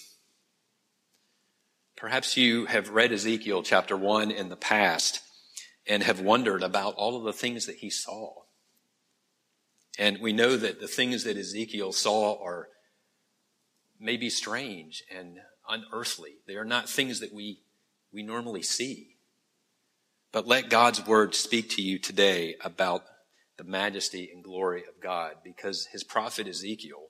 Perhaps 1.96 2.38
you 2.38 2.66
have 2.66 2.90
read 2.90 3.12
Ezekiel 3.12 3.64
chapter 3.64 3.98
1 3.98 4.32
in 4.32 4.50
the 4.50 4.56
past 4.56 5.22
and 5.88 6.04
have 6.04 6.20
wondered 6.20 6.64
about 6.64 6.96
all 6.96 7.18
of 7.18 7.24
the 7.24 7.34
things 7.34 7.66
that 7.66 7.78
he 7.78 7.90
saw. 7.90 8.34
And 9.98 10.20
we 10.20 10.32
know 10.32 10.58
that 10.58 10.80
the 10.80 10.88
things 10.88 11.24
that 11.24 11.38
Ezekiel 11.38 11.92
saw 11.92 12.42
are 12.44 12.68
maybe 14.00 14.30
strange 14.30 15.04
and 15.16 15.38
unearthly. 15.70 16.36
They 16.48 16.56
are 16.56 16.66
not 16.66 16.90
things 16.90 17.20
that 17.20 17.34
we, 17.34 17.60
we 18.12 18.24
normally 18.24 18.64
see. 18.64 19.18
But 20.32 20.48
let 20.48 20.70
God's 20.70 21.06
word 21.06 21.36
speak 21.36 21.70
to 21.72 21.82
you 21.82 22.00
today 22.00 22.56
about 22.62 23.04
the 23.58 23.64
majesty 23.64 24.30
and 24.34 24.44
glory 24.44 24.84
of 24.88 25.02
God 25.02 25.36
because 25.44 25.88
his 25.92 26.04
prophet 26.04 26.48
Ezekiel 26.48 27.08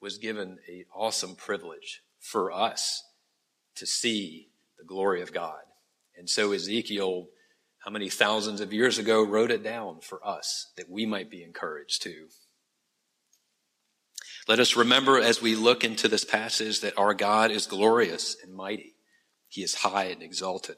was 0.00 0.18
given 0.18 0.58
an 0.68 0.84
awesome 0.94 1.34
privilege 1.34 2.02
for 2.20 2.52
us 2.52 3.02
to 3.76 3.86
see 3.86 4.48
the 4.78 4.84
glory 4.84 5.22
of 5.22 5.32
God. 5.32 5.60
And 6.16 6.28
so 6.28 6.52
Ezekiel, 6.52 7.28
how 7.84 7.90
many 7.90 8.08
thousands 8.08 8.60
of 8.60 8.72
years 8.72 8.98
ago, 8.98 9.22
wrote 9.24 9.50
it 9.50 9.62
down 9.62 10.00
for 10.00 10.26
us 10.26 10.72
that 10.76 10.90
we 10.90 11.06
might 11.06 11.30
be 11.30 11.42
encouraged 11.42 12.02
too. 12.02 12.28
Let 14.48 14.60
us 14.60 14.76
remember 14.76 15.20
as 15.20 15.42
we 15.42 15.54
look 15.54 15.84
into 15.84 16.08
this 16.08 16.24
passage 16.24 16.80
that 16.80 16.96
our 16.96 17.12
God 17.12 17.50
is 17.50 17.66
glorious 17.66 18.34
and 18.42 18.54
mighty. 18.54 18.94
He 19.46 19.62
is 19.62 19.74
high 19.74 20.04
and 20.04 20.22
exalted. 20.22 20.76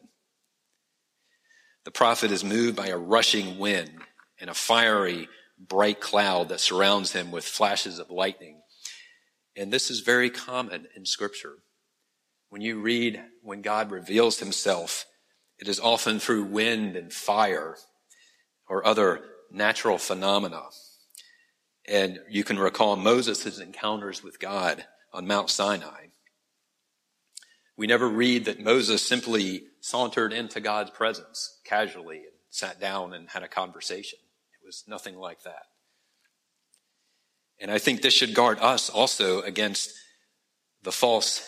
The 1.84 1.92
prophet 1.92 2.32
is 2.32 2.42
moved 2.42 2.74
by 2.74 2.88
a 2.88 2.98
rushing 2.98 3.60
wind 3.60 3.92
and 4.40 4.50
a 4.50 4.54
fiery, 4.54 5.28
bright 5.56 6.00
cloud 6.00 6.48
that 6.48 6.58
surrounds 6.58 7.12
him 7.12 7.30
with 7.30 7.44
flashes 7.44 8.00
of 8.00 8.10
lightning. 8.10 8.60
And 9.56 9.72
this 9.72 9.88
is 9.88 10.00
very 10.00 10.30
common 10.30 10.88
in 10.96 11.06
scripture. 11.06 11.58
When 12.48 12.62
you 12.62 12.80
read 12.80 13.22
when 13.40 13.62
God 13.62 13.92
reveals 13.92 14.40
himself, 14.40 15.06
it 15.60 15.68
is 15.68 15.78
often 15.78 16.18
through 16.18 16.44
wind 16.44 16.96
and 16.96 17.12
fire 17.12 17.76
or 18.68 18.84
other 18.84 19.20
natural 19.52 19.98
phenomena. 19.98 20.62
And 21.88 22.20
you 22.28 22.44
can 22.44 22.58
recall 22.58 22.96
Moses' 22.96 23.58
encounters 23.58 24.22
with 24.22 24.38
God 24.38 24.84
on 25.12 25.26
Mount 25.26 25.50
Sinai. 25.50 26.06
We 27.76 27.86
never 27.86 28.08
read 28.08 28.44
that 28.44 28.60
Moses 28.60 29.06
simply 29.06 29.62
sauntered 29.80 30.32
into 30.32 30.60
God's 30.60 30.90
presence 30.90 31.58
casually 31.64 32.18
and 32.18 32.26
sat 32.50 32.78
down 32.78 33.14
and 33.14 33.30
had 33.30 33.42
a 33.42 33.48
conversation. 33.48 34.18
It 34.62 34.66
was 34.66 34.84
nothing 34.86 35.16
like 35.16 35.42
that. 35.44 35.64
And 37.58 37.70
I 37.70 37.78
think 37.78 38.02
this 38.02 38.14
should 38.14 38.34
guard 38.34 38.58
us 38.60 38.90
also 38.90 39.42
against 39.42 39.92
the 40.82 40.92
false 40.92 41.46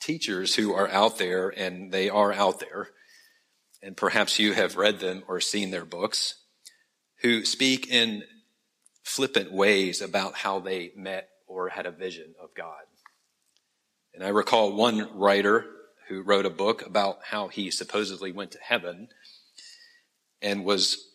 teachers 0.00 0.54
who 0.54 0.74
are 0.74 0.88
out 0.88 1.18
there, 1.18 1.48
and 1.48 1.90
they 1.92 2.10
are 2.10 2.32
out 2.32 2.60
there. 2.60 2.90
And 3.82 3.96
perhaps 3.96 4.38
you 4.38 4.52
have 4.54 4.76
read 4.76 5.00
them 5.00 5.22
or 5.28 5.40
seen 5.40 5.70
their 5.70 5.84
books, 5.84 6.34
who 7.20 7.44
speak 7.44 7.88
in 7.90 8.24
flippant 9.04 9.52
ways 9.52 10.00
about 10.00 10.34
how 10.34 10.58
they 10.58 10.90
met 10.96 11.28
or 11.46 11.68
had 11.68 11.86
a 11.86 11.92
vision 11.92 12.34
of 12.42 12.48
God. 12.56 12.82
And 14.14 14.24
I 14.24 14.28
recall 14.28 14.72
one 14.72 15.16
writer 15.16 15.66
who 16.08 16.22
wrote 16.22 16.46
a 16.46 16.50
book 16.50 16.84
about 16.84 17.18
how 17.30 17.48
he 17.48 17.70
supposedly 17.70 18.32
went 18.32 18.52
to 18.52 18.58
heaven 18.62 19.08
and 20.40 20.64
was 20.64 21.10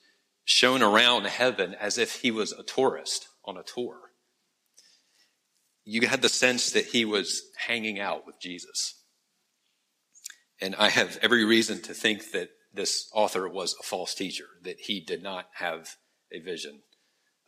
shown 0.46 0.81
around 0.81 1.25
heaven 1.25 1.75
as 1.79 1.98
if 1.98 2.22
he 2.22 2.31
was 2.31 2.51
a 2.51 2.63
tourist 2.63 3.27
on 3.43 3.58
a 3.58 3.63
tour. 3.63 3.98
You 5.84 6.08
had 6.08 6.22
the 6.22 6.29
sense 6.29 6.72
that 6.72 6.88
he 6.88 7.05
was 7.05 7.43
hanging 7.67 8.00
out 8.00 8.25
with 8.25 8.39
Jesus. 8.39 9.03
And 10.62 10.75
I 10.75 10.89
have 10.89 11.17
every 11.22 11.46
reason 11.46 11.81
to 11.84 11.93
think 11.93 12.31
that 12.31 12.50
this 12.74 13.10
author 13.13 13.48
was 13.48 13.75
a 13.79 13.84
false 13.84 14.13
teacher, 14.13 14.46
that 14.63 14.81
he 14.81 15.00
did 15.00 15.24
not 15.24 15.48
have 15.55 15.96
a 16.31 16.39
vision 16.39 16.81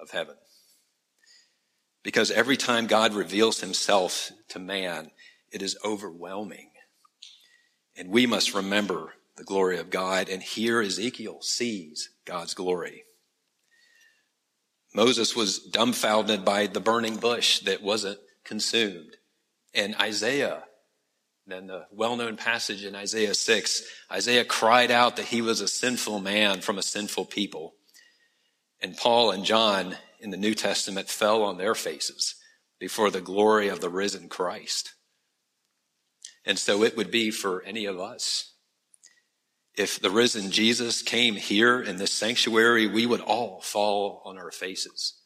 of 0.01 0.11
heaven. 0.11 0.35
Because 2.03 2.31
every 2.31 2.57
time 2.57 2.87
God 2.87 3.13
reveals 3.13 3.61
himself 3.61 4.31
to 4.49 4.59
man, 4.59 5.11
it 5.51 5.61
is 5.61 5.77
overwhelming. 5.85 6.71
And 7.95 8.09
we 8.09 8.25
must 8.25 8.55
remember 8.55 9.13
the 9.37 9.43
glory 9.43 9.77
of 9.77 9.89
God. 9.89 10.29
And 10.29 10.41
here 10.41 10.81
Ezekiel 10.81 11.41
sees 11.41 12.09
God's 12.25 12.53
glory. 12.53 13.03
Moses 14.93 15.35
was 15.35 15.59
dumbfounded 15.59 16.43
by 16.43 16.67
the 16.67 16.79
burning 16.79 17.17
bush 17.17 17.59
that 17.59 17.81
wasn't 17.81 18.19
consumed. 18.43 19.17
And 19.73 19.95
Isaiah, 19.95 20.63
then 21.47 21.67
the 21.67 21.85
well-known 21.91 22.35
passage 22.35 22.83
in 22.83 22.95
Isaiah 22.95 23.33
6, 23.33 23.83
Isaiah 24.11 24.45
cried 24.45 24.91
out 24.91 25.15
that 25.15 25.27
he 25.27 25.41
was 25.41 25.61
a 25.61 25.67
sinful 25.67 26.19
man 26.19 26.61
from 26.61 26.77
a 26.77 26.83
sinful 26.83 27.25
people. 27.25 27.75
And 28.81 28.97
Paul 28.97 29.31
and 29.31 29.45
John 29.45 29.95
in 30.19 30.31
the 30.31 30.37
New 30.37 30.55
Testament 30.55 31.09
fell 31.09 31.43
on 31.43 31.57
their 31.57 31.75
faces 31.75 32.35
before 32.79 33.11
the 33.11 33.21
glory 33.21 33.67
of 33.67 33.79
the 33.79 33.89
risen 33.89 34.27
Christ. 34.27 34.93
And 36.45 36.57
so 36.57 36.83
it 36.83 36.97
would 36.97 37.11
be 37.11 37.29
for 37.29 37.61
any 37.63 37.85
of 37.85 37.99
us. 37.99 38.53
If 39.77 39.99
the 39.99 40.09
risen 40.09 40.51
Jesus 40.51 41.01
came 41.01 41.35
here 41.35 41.81
in 41.81 41.97
this 41.97 42.11
sanctuary, 42.11 42.87
we 42.87 43.05
would 43.05 43.21
all 43.21 43.61
fall 43.61 44.21
on 44.25 44.37
our 44.37 44.51
faces. 44.51 45.21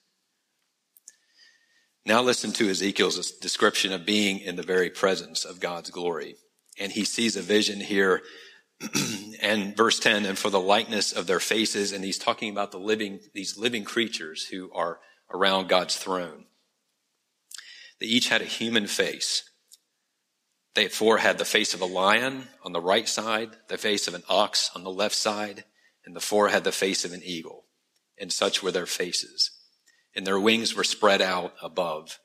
Now 2.06 2.22
listen 2.22 2.52
to 2.54 2.70
Ezekiel's 2.70 3.32
description 3.32 3.92
of 3.92 4.06
being 4.06 4.40
in 4.40 4.58
the 4.58 4.64
very 4.64 4.90
presence 4.92 5.44
of 5.44 5.60
God's 5.60 5.90
glory. 5.90 6.36
And 6.78 6.92
he 6.92 7.06
sees 7.06 7.36
a 7.36 7.42
vision 7.42 7.80
here 7.80 8.22
and 9.42 9.76
verse 9.76 10.00
10, 10.00 10.26
and 10.26 10.38
for 10.38 10.50
the 10.50 10.60
likeness 10.60 11.12
of 11.12 11.28
their 11.28 11.40
faces, 11.40 11.92
and 11.92 12.04
he's 12.04 12.18
talking 12.18 12.50
about 12.52 12.72
the 12.72 12.80
living, 12.80 13.20
these 13.34 13.58
living 13.58 13.84
creatures 13.84 14.48
who 14.48 14.72
are 14.74 15.00
around 15.34 15.70
God's 15.70 15.96
throne. 15.96 16.46
They 18.00 18.08
each 18.08 18.30
had 18.30 18.42
a 18.42 18.46
human 18.46 18.88
face. 18.88 19.50
They 20.74 20.90
four 20.90 21.20
had 21.20 21.38
the 21.38 21.46
face 21.46 21.74
of 21.74 21.82
a 21.82 21.86
lion 21.86 22.50
on 22.64 22.74
the 22.74 22.82
right 22.82 23.08
side, 23.08 23.52
the 23.70 23.78
face 23.78 24.08
of 24.08 24.14
an 24.14 24.24
ox 24.28 24.70
on 24.76 24.84
the 24.84 24.92
left 24.92 25.16
side, 25.16 25.64
and 26.06 26.16
the 26.16 26.22
four 26.22 26.50
had 26.50 26.66
the 26.66 26.72
face 26.72 27.06
of 27.06 27.14
an 27.14 27.22
eagle, 27.24 27.66
and 28.20 28.32
such 28.32 28.62
were 28.62 28.72
their 28.72 28.86
faces. 28.86 29.52
And 30.14 30.28
their 30.28 30.40
wings 30.40 30.76
were 30.76 30.84
spread 30.84 31.22
out 31.22 31.54
above. 31.62 32.20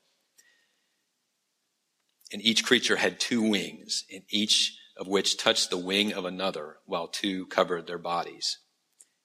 And 2.33 2.41
each 2.41 2.65
creature 2.65 2.97
had 2.97 3.19
two 3.19 3.41
wings, 3.41 4.05
and 4.13 4.23
each 4.29 4.77
of 5.01 5.07
which 5.07 5.35
touched 5.35 5.71
the 5.71 5.77
wing 5.77 6.13
of 6.13 6.25
another, 6.25 6.77
while 6.85 7.07
two 7.07 7.47
covered 7.47 7.87
their 7.87 7.97
bodies. 7.97 8.59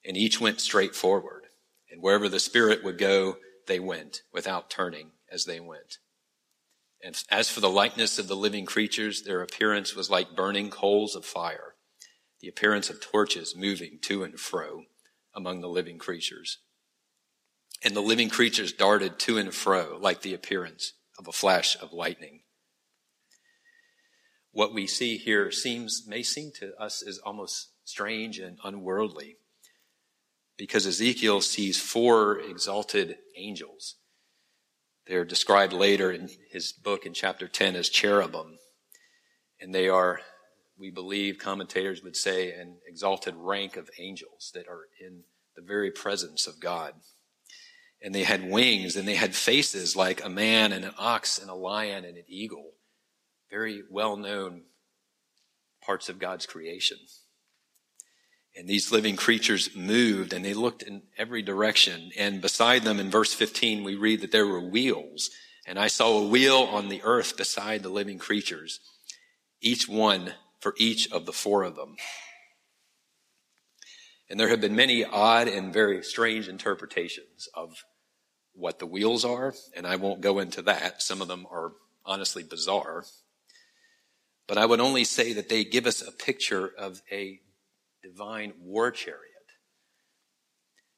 And 0.03 0.17
each 0.17 0.41
went 0.41 0.59
straight 0.59 0.95
forward, 0.95 1.43
and 1.91 2.01
wherever 2.01 2.27
the 2.27 2.39
Spirit 2.39 2.83
would 2.83 2.97
go, 2.97 3.37
they 3.67 3.79
went, 3.79 4.23
without 4.33 4.71
turning 4.71 5.11
as 5.31 5.45
they 5.45 5.59
went. 5.59 5.99
And 7.03 7.15
as 7.29 7.47
for 7.47 7.59
the 7.59 7.69
likeness 7.69 8.17
of 8.17 8.27
the 8.27 8.35
living 8.35 8.65
creatures, 8.65 9.21
their 9.21 9.43
appearance 9.43 9.95
was 9.95 10.09
like 10.09 10.35
burning 10.35 10.71
coals 10.71 11.15
of 11.15 11.25
fire, 11.25 11.75
the 12.41 12.47
appearance 12.47 12.89
of 12.89 12.99
torches 12.99 13.55
moving 13.55 13.99
to 14.01 14.23
and 14.23 14.39
fro 14.39 14.85
among 15.35 15.61
the 15.61 15.69
living 15.69 15.99
creatures. 15.99 16.57
And 17.85 17.95
the 17.95 18.01
living 18.01 18.31
creatures 18.31 18.73
darted 18.73 19.19
to 19.19 19.37
and 19.37 19.53
fro 19.53 19.99
like 20.01 20.23
the 20.23 20.33
appearance 20.33 20.93
of 21.19 21.27
a 21.27 21.31
flash 21.31 21.77
of 21.79 21.93
lightning. 21.93 22.41
What 24.57 24.73
we 24.73 24.87
see 24.87 25.17
here 25.17 25.51
seems, 25.51 26.05
may 26.07 26.23
seem 26.23 26.51
to 26.59 26.75
us 26.81 27.03
as 27.07 27.19
almost 27.19 27.69
strange 27.85 28.39
and 28.39 28.57
unworldly 28.63 29.37
because 30.57 30.87
Ezekiel 30.87 31.41
sees 31.41 31.79
four 31.79 32.39
exalted 32.39 33.17
angels 33.37 33.97
they're 35.07 35.25
described 35.25 35.73
later 35.73 36.11
in 36.11 36.29
his 36.51 36.73
book 36.73 37.05
in 37.05 37.13
chapter 37.13 37.47
10 37.47 37.75
as 37.75 37.89
cherubim. 37.89 38.57
And 39.59 39.73
they 39.73 39.87
are, 39.87 40.19
we 40.77 40.91
believe, 40.91 41.37
commentators 41.39 42.03
would 42.03 42.15
say, 42.15 42.51
an 42.51 42.77
exalted 42.85 43.35
rank 43.37 43.77
of 43.77 43.89
angels 43.97 44.51
that 44.53 44.67
are 44.67 44.87
in 44.99 45.23
the 45.55 45.61
very 45.61 45.91
presence 45.91 46.45
of 46.45 46.59
God. 46.59 46.93
And 48.01 48.13
they 48.13 48.23
had 48.23 48.51
wings 48.51 48.95
and 48.95 49.07
they 49.07 49.15
had 49.15 49.33
faces 49.33 49.95
like 49.95 50.23
a 50.23 50.29
man 50.29 50.73
and 50.73 50.83
an 50.83 50.93
ox 50.99 51.39
and 51.39 51.49
a 51.49 51.55
lion 51.55 52.03
and 52.03 52.17
an 52.17 52.25
eagle. 52.27 52.73
Very 53.49 53.83
well 53.89 54.17
known 54.17 54.63
parts 55.81 56.09
of 56.09 56.19
God's 56.19 56.45
creation. 56.45 56.97
And 58.55 58.67
these 58.67 58.91
living 58.91 59.15
creatures 59.15 59.75
moved 59.75 60.33
and 60.33 60.43
they 60.43 60.55
looked 60.55 60.81
in 60.81 61.03
every 61.17 61.43
direction. 61.43 62.11
And 62.17 62.41
beside 62.41 62.83
them 62.83 62.99
in 62.99 63.11
verse 63.11 63.33
15, 63.33 63.83
we 63.83 63.95
read 63.95 64.21
that 64.21 64.31
there 64.31 64.47
were 64.47 64.61
wheels. 64.61 65.29
And 65.67 65.77
I 65.77 65.87
saw 65.87 66.17
a 66.17 66.27
wheel 66.27 66.57
on 66.71 66.89
the 66.89 67.01
earth 67.03 67.37
beside 67.37 67.83
the 67.83 67.89
living 67.89 68.17
creatures, 68.17 68.79
each 69.61 69.87
one 69.87 70.33
for 70.59 70.73
each 70.77 71.11
of 71.11 71.25
the 71.25 71.33
four 71.33 71.63
of 71.63 71.75
them. 71.75 71.97
And 74.29 74.39
there 74.39 74.49
have 74.49 74.61
been 74.61 74.75
many 74.75 75.05
odd 75.05 75.47
and 75.47 75.73
very 75.73 76.03
strange 76.03 76.47
interpretations 76.47 77.47
of 77.53 77.83
what 78.53 78.79
the 78.79 78.85
wheels 78.85 79.23
are, 79.23 79.53
and 79.75 79.85
I 79.85 79.95
won't 79.97 80.21
go 80.21 80.39
into 80.39 80.61
that. 80.63 81.01
Some 81.01 81.21
of 81.21 81.27
them 81.27 81.45
are 81.51 81.73
honestly 82.05 82.43
bizarre. 82.43 83.05
But 84.47 84.57
I 84.57 84.65
would 84.65 84.79
only 84.79 85.03
say 85.03 85.33
that 85.33 85.49
they 85.49 85.63
give 85.63 85.85
us 85.85 86.01
a 86.01 86.11
picture 86.11 86.71
of 86.77 87.01
a 87.11 87.39
divine 88.01 88.53
war 88.61 88.91
chariot. 88.91 89.23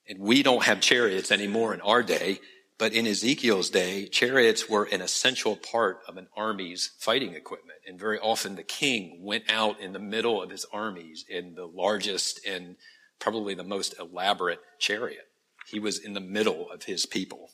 And 0.08 0.20
we 0.20 0.44
don't 0.44 0.63
have 0.63 0.82
chariots 0.82 1.32
anymore 1.32 1.74
in 1.74 1.82
our 1.82 2.03
day, 2.03 2.39
but 2.77 2.94
in 2.94 3.06
Ezekiel's 3.06 3.70
day, 3.70 4.08
chariots 4.08 4.70
were 4.70 4.86
an 4.86 5.01
essential 5.01 5.56
part 5.56 6.00
of 6.08 6.18
an 6.18 6.27
army's 6.36 6.91
fighting 7.00 7.34
equipment. 7.34 7.79
And 7.88 8.00
very 8.00 8.20
often 8.20 8.56
the 8.56 8.63
king 8.63 9.20
went 9.24 9.44
out 9.50 9.79
in 9.79 9.94
the 9.94 10.00
middle 10.00 10.41
of 10.41 10.50
his 10.50 10.65
armies 10.72 11.25
in 11.27 11.56
the 11.56 11.65
largest 11.65 12.46
and 12.48 12.75
probably 13.20 13.53
the 13.53 13.63
most 13.63 14.00
elaborate 14.00 14.62
chariot. 14.79 15.27
He 15.68 15.79
was 15.79 16.00
in 16.00 16.13
the 16.13 16.20
middle 16.20 16.72
of 16.72 16.84
his 16.84 17.06
people. 17.06 17.50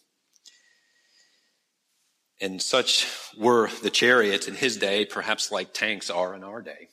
And 2.42 2.62
such 2.62 3.08
were 3.38 3.70
the 3.82 3.90
chariots 3.90 4.48
in 4.48 4.56
his 4.56 4.78
day, 4.78 5.06
perhaps 5.06 5.52
like 5.52 5.74
tanks 5.74 6.10
are 6.10 6.36
in 6.36 6.44
our 6.44 6.62
day. 6.62 6.90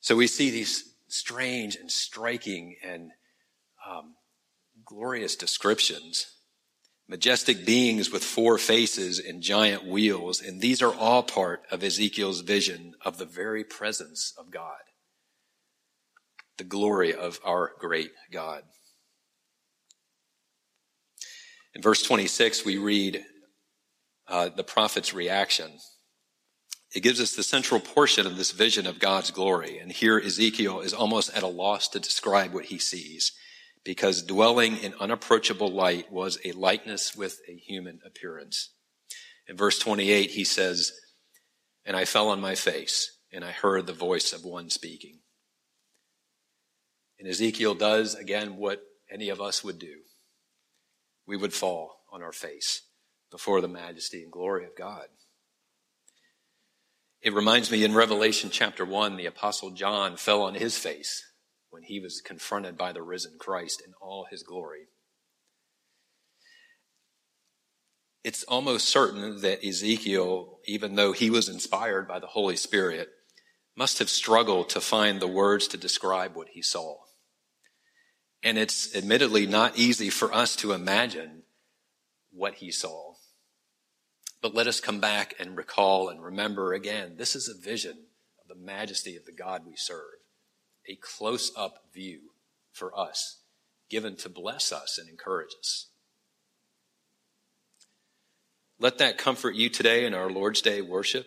So 0.00 0.16
we 0.16 0.26
see 0.26 0.50
these 0.50 0.92
strange 1.08 1.76
and 1.76 1.90
striking 1.90 2.76
and 2.84 3.12
um, 3.88 4.14
glorious 4.84 5.36
descriptions. 5.36 6.26
Majestic 7.08 7.66
beings 7.66 8.10
with 8.10 8.24
four 8.24 8.58
faces 8.58 9.18
and 9.18 9.42
giant 9.42 9.84
wheels. 9.84 10.40
And 10.40 10.60
these 10.60 10.82
are 10.82 10.94
all 10.94 11.22
part 11.22 11.62
of 11.70 11.82
Ezekiel's 11.82 12.40
vision 12.40 12.94
of 13.04 13.18
the 13.18 13.24
very 13.24 13.64
presence 13.64 14.34
of 14.38 14.50
God. 14.50 14.80
The 16.58 16.64
glory 16.64 17.14
of 17.14 17.40
our 17.44 17.72
great 17.78 18.12
God. 18.30 18.62
In 21.74 21.82
verse 21.82 22.02
26, 22.02 22.64
we 22.64 22.78
read 22.78 23.24
uh, 24.28 24.50
the 24.50 24.64
prophet's 24.64 25.14
reaction. 25.14 25.70
It 26.94 27.02
gives 27.02 27.20
us 27.20 27.34
the 27.34 27.42
central 27.42 27.80
portion 27.80 28.26
of 28.26 28.36
this 28.36 28.50
vision 28.50 28.86
of 28.86 28.98
God's 28.98 29.30
glory. 29.30 29.78
And 29.78 29.90
here 29.90 30.18
Ezekiel 30.18 30.80
is 30.80 30.92
almost 30.92 31.34
at 31.34 31.42
a 31.42 31.48
loss 31.48 31.88
to 31.88 32.00
describe 32.00 32.52
what 32.52 32.66
he 32.66 32.78
sees 32.78 33.32
because 33.84 34.22
dwelling 34.22 34.76
in 34.76 34.94
unapproachable 35.00 35.70
light 35.70 36.12
was 36.12 36.38
a 36.44 36.52
likeness 36.52 37.16
with 37.16 37.40
a 37.48 37.56
human 37.56 38.00
appearance. 38.06 38.70
In 39.48 39.56
verse 39.56 39.78
28, 39.78 40.30
he 40.30 40.44
says, 40.44 40.92
And 41.84 41.96
I 41.96 42.04
fell 42.04 42.28
on 42.28 42.40
my 42.40 42.54
face 42.54 43.18
and 43.32 43.44
I 43.44 43.50
heard 43.50 43.86
the 43.86 43.92
voice 43.92 44.32
of 44.32 44.44
one 44.44 44.70
speaking. 44.70 45.20
And 47.18 47.28
Ezekiel 47.28 47.74
does 47.74 48.14
again 48.14 48.56
what 48.56 48.82
any 49.10 49.30
of 49.30 49.40
us 49.40 49.64
would 49.64 49.78
do. 49.78 49.96
We 51.26 51.36
would 51.36 51.52
fall 51.52 52.00
on 52.12 52.22
our 52.22 52.32
face 52.32 52.82
before 53.30 53.60
the 53.60 53.68
majesty 53.68 54.22
and 54.22 54.30
glory 54.30 54.64
of 54.64 54.76
God. 54.76 55.06
It 57.22 57.34
reminds 57.34 57.70
me 57.70 57.84
in 57.84 57.94
Revelation 57.94 58.50
chapter 58.50 58.84
1, 58.84 59.16
the 59.16 59.26
apostle 59.26 59.70
John 59.70 60.16
fell 60.16 60.42
on 60.42 60.54
his 60.54 60.76
face 60.76 61.24
when 61.70 61.84
he 61.84 62.00
was 62.00 62.20
confronted 62.20 62.76
by 62.76 62.92
the 62.92 63.02
risen 63.02 63.36
Christ 63.38 63.80
in 63.86 63.92
all 64.00 64.26
his 64.28 64.42
glory. 64.42 64.88
It's 68.24 68.44
almost 68.44 68.88
certain 68.88 69.40
that 69.40 69.64
Ezekiel, 69.64 70.58
even 70.66 70.96
though 70.96 71.12
he 71.12 71.30
was 71.30 71.48
inspired 71.48 72.06
by 72.06 72.18
the 72.18 72.26
Holy 72.26 72.56
Spirit, 72.56 73.08
must 73.76 73.98
have 74.00 74.10
struggled 74.10 74.68
to 74.70 74.80
find 74.80 75.20
the 75.20 75.28
words 75.28 75.66
to 75.68 75.76
describe 75.76 76.36
what 76.36 76.48
he 76.50 76.62
saw. 76.62 76.98
And 78.42 78.58
it's 78.58 78.94
admittedly 78.94 79.46
not 79.46 79.78
easy 79.78 80.10
for 80.10 80.32
us 80.34 80.56
to 80.56 80.72
imagine 80.72 81.42
what 82.32 82.54
he 82.54 82.70
saw. 82.70 83.14
But 84.40 84.54
let 84.54 84.66
us 84.66 84.80
come 84.80 85.00
back 85.00 85.34
and 85.38 85.56
recall 85.56 86.08
and 86.08 86.22
remember 86.22 86.72
again 86.72 87.14
this 87.16 87.36
is 87.36 87.48
a 87.48 87.54
vision 87.54 87.96
of 88.40 88.48
the 88.48 88.60
majesty 88.60 89.16
of 89.16 89.24
the 89.24 89.32
God 89.32 89.62
we 89.64 89.76
serve, 89.76 90.18
a 90.88 90.96
close 90.96 91.52
up 91.56 91.84
view 91.94 92.32
for 92.72 92.98
us, 92.98 93.38
given 93.88 94.16
to 94.16 94.28
bless 94.28 94.72
us 94.72 94.98
and 94.98 95.08
encourage 95.08 95.54
us. 95.60 95.86
Let 98.80 98.98
that 98.98 99.16
comfort 99.16 99.54
you 99.54 99.68
today 99.68 100.04
in 100.04 100.14
our 100.14 100.28
Lord's 100.28 100.60
Day 100.60 100.80
worship. 100.80 101.26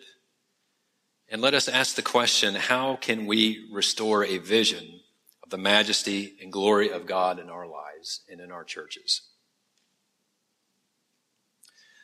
And 1.30 1.40
let 1.40 1.54
us 1.54 1.68
ask 1.68 1.96
the 1.96 2.02
question 2.02 2.54
how 2.54 2.96
can 2.96 3.24
we 3.24 3.66
restore 3.72 4.24
a 4.24 4.36
vision 4.36 5.00
of 5.46 5.50
the 5.50 5.58
majesty 5.58 6.36
and 6.42 6.52
glory 6.52 6.90
of 6.90 7.06
God 7.06 7.38
in 7.38 7.48
our 7.48 7.66
lives 7.66 8.22
and 8.30 8.40
in 8.40 8.50
our 8.50 8.64
churches? 8.64 9.22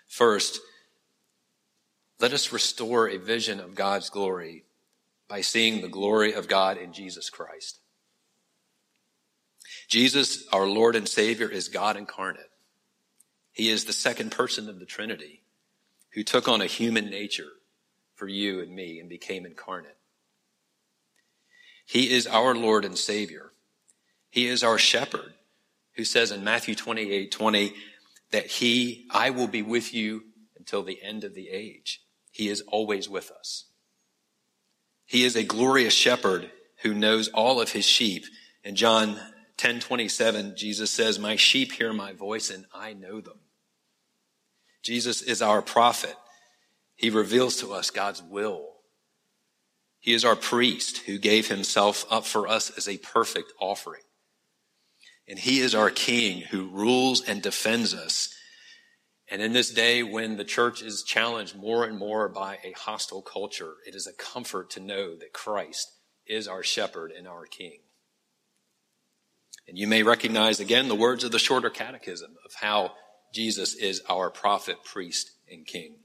First, 0.07 0.61
let 2.21 2.33
us 2.33 2.53
restore 2.53 3.09
a 3.09 3.19
vision 3.19 3.59
of 3.59 3.75
God's 3.75 4.11
glory 4.11 4.65
by 5.29 5.41
seeing 5.41 5.81
the 5.81 5.89
glory 5.89 6.35
of 6.35 6.47
God 6.47 6.77
in 6.77 6.93
Jesus 6.93 7.31
Christ. 7.31 7.81
Jesus, 9.89 10.47
our 10.53 10.67
Lord 10.67 10.95
and 10.95 11.09
Savior, 11.09 11.49
is 11.49 11.69
God 11.69 11.97
incarnate. 11.97 12.51
He 13.51 13.69
is 13.71 13.85
the 13.85 13.93
second 13.93 14.31
person 14.31 14.69
of 14.69 14.79
the 14.79 14.87
Trinity 14.87 15.43
who 16.11 16.23
took 16.23 16.47
on 16.47 16.61
a 16.61 16.67
human 16.67 17.11
nature 17.11 17.51
for 18.15 18.29
you 18.29 18.61
and 18.61 18.75
me 18.75 19.01
and 19.01 19.09
became 19.09 19.45
incarnate. 19.45 19.97
He 21.93 22.11
is 22.11 22.27
our 22.27 22.55
Lord 22.55 22.87
and 22.87 22.97
Savior. 22.97 23.53
He 24.31 24.47
is 24.47 24.65
our 24.65 24.79
shepherd 24.79 25.35
who 25.95 26.05
says 26.05 26.31
in 26.31 26.43
Matthew 26.43 26.75
28, 26.75 27.31
20, 27.31 27.75
that 28.31 28.47
he, 28.47 29.07
I 29.11 29.29
will 29.29 29.47
be 29.47 29.61
with 29.61 29.93
you 29.93 30.23
until 30.57 30.83
the 30.83 31.03
end 31.03 31.23
of 31.23 31.35
the 31.35 31.51
age. 31.51 32.01
He 32.31 32.49
is 32.49 32.63
always 32.67 33.11
with 33.11 33.31
us. 33.31 33.67
He 35.05 35.23
is 35.23 35.37
a 35.37 35.43
glorious 35.43 35.93
shepherd 35.93 36.51
who 36.81 36.95
knows 36.95 37.29
all 37.29 37.61
of 37.61 37.73
his 37.73 37.85
sheep. 37.85 38.25
In 38.65 38.75
John 38.75 39.21
10 39.59 39.81
27, 39.81 40.55
Jesus 40.57 40.91
says, 40.91 41.19
My 41.19 41.37
sheep 41.37 41.73
hear 41.73 41.93
my 41.93 42.15
voice 42.15 42.49
and 42.49 42.65
I 42.73 42.95
know 42.95 43.21
them. 43.21 43.41
Jesus 44.83 45.21
is 45.21 45.43
our 45.43 45.61
prophet. 45.61 46.17
He 46.97 47.11
reveals 47.11 47.57
to 47.57 47.75
us 47.75 47.91
God's 47.91 48.23
will. 48.23 48.72
He 50.03 50.15
is 50.15 50.25
our 50.25 50.35
priest 50.35 50.99
who 51.07 51.17
gave 51.17 51.47
himself 51.47 52.05
up 52.11 52.27
for 52.27 52.49
us 52.49 52.71
as 52.77 52.89
a 52.89 52.99
perfect 52.99 53.53
offering. 53.61 54.03
And 55.29 55.39
he 55.39 55.61
is 55.61 55.77
our 55.77 55.91
king 55.91 56.41
who 56.41 56.69
rules 56.69 57.23
and 57.23 57.41
defends 57.41 57.95
us. 57.95 58.35
And 59.31 59.41
in 59.41 59.53
this 59.53 59.71
day 59.71 60.03
when 60.03 60.37
the 60.37 60.45
church 60.45 60.83
is 60.83 61.05
challenged 61.05 61.57
more 61.57 61.85
and 61.85 61.97
more 61.97 62.29
by 62.29 62.59
a 62.65 62.73
hostile 62.73 63.23
culture, 63.23 63.75
it 63.87 63.95
is 63.95 64.09
a 64.09 64.13
comfort 64.13 64.71
to 64.71 64.81
know 64.81 65.15
that 65.15 65.33
Christ 65.33 65.93
is 66.27 66.49
our 66.49 66.65
shepherd 66.65 67.13
and 67.17 67.29
our 67.29 67.47
king. 67.47 67.79
And 69.69 69.79
you 69.79 69.87
may 69.87 70.03
recognize 70.03 70.59
again 70.59 70.89
the 70.89 70.97
words 70.97 71.23
of 71.23 71.31
the 71.31 71.39
shorter 71.39 71.71
catechism 71.71 72.33
of 72.45 72.55
how 72.61 72.95
Jesus 73.33 73.77
is 73.77 74.03
our 74.11 74.31
prophet, 74.31 74.83
priest, 74.83 75.31
and 75.49 75.65
king. 75.65 76.02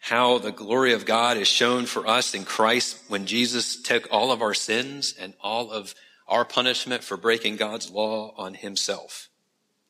How 0.00 0.38
the 0.38 0.50
glory 0.50 0.92
of 0.92 1.06
God 1.06 1.36
is 1.36 1.46
shown 1.46 1.86
for 1.86 2.06
us 2.06 2.34
in 2.34 2.44
Christ 2.44 2.98
when 3.08 3.26
Jesus 3.26 3.80
took 3.80 4.08
all 4.10 4.32
of 4.32 4.42
our 4.42 4.54
sins 4.54 5.14
and 5.18 5.34
all 5.40 5.70
of 5.70 5.94
our 6.26 6.44
punishment 6.44 7.04
for 7.04 7.16
breaking 7.16 7.56
God's 7.56 7.90
law 7.90 8.34
on 8.36 8.54
himself. 8.54 9.28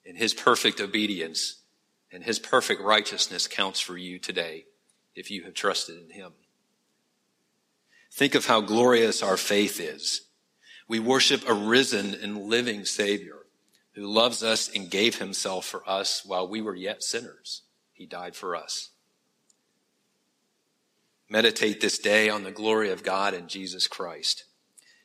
And 0.05 0.19
his 0.19 0.35
perfect 0.35 0.81
obedience 0.81 1.63
and 2.13 2.25
his 2.25 2.39
perfect 2.39 2.83
righteousness 2.83 3.47
counts 3.47 3.79
for 3.79 3.97
you 3.97 4.19
today 4.19 4.67
if 5.15 5.31
you 5.31 5.45
have 5.45 5.55
trusted 5.55 5.97
in 6.03 6.11
him. 6.11 6.33
Think 8.13 8.35
of 8.35 8.47
how 8.47 8.61
glorious 8.61 9.23
our 9.23 9.37
faith 9.37 9.81
is. 9.81 10.23
We 10.89 10.99
worship 10.99 11.49
a 11.49 11.55
risen 11.55 12.15
and 12.15 12.47
living 12.47 12.85
Savior 12.85 13.47
who 13.95 14.07
loves 14.07 14.43
us 14.43 14.69
and 14.75 14.91
gave 14.91 15.19
himself 15.19 15.67
for 15.67 15.89
us 15.89 16.23
while 16.25 16.49
we 16.49 16.61
were 16.61 16.75
yet 16.75 17.03
sinners. 17.03 17.63
He 17.93 18.07
died 18.07 18.35
for 18.35 18.57
us. 18.57 18.91
Meditate 21.31 21.81
this 21.81 21.99
day 21.99 22.29
on 22.29 22.43
the 22.43 22.51
glory 22.51 22.91
of 22.91 23.05
God 23.05 23.35
and 23.35 23.49
Jesus 23.49 23.87
Christ. 23.87 24.45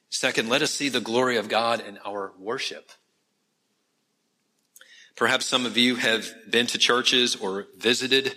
Second, 0.10 0.50
let 0.50 0.64
us 0.64 0.72
see 0.72 0.90
the 0.90 1.00
glory 1.00 1.38
of 1.38 1.48
God 1.48 1.82
in 1.82 2.00
our 2.06 2.34
worship. 2.40 2.90
Perhaps 5.16 5.46
some 5.46 5.66
of 5.66 5.78
you 5.78 5.96
have 5.96 6.28
been 6.50 6.66
to 6.68 6.78
churches 6.80 7.36
or 7.36 7.68
visited 7.78 8.36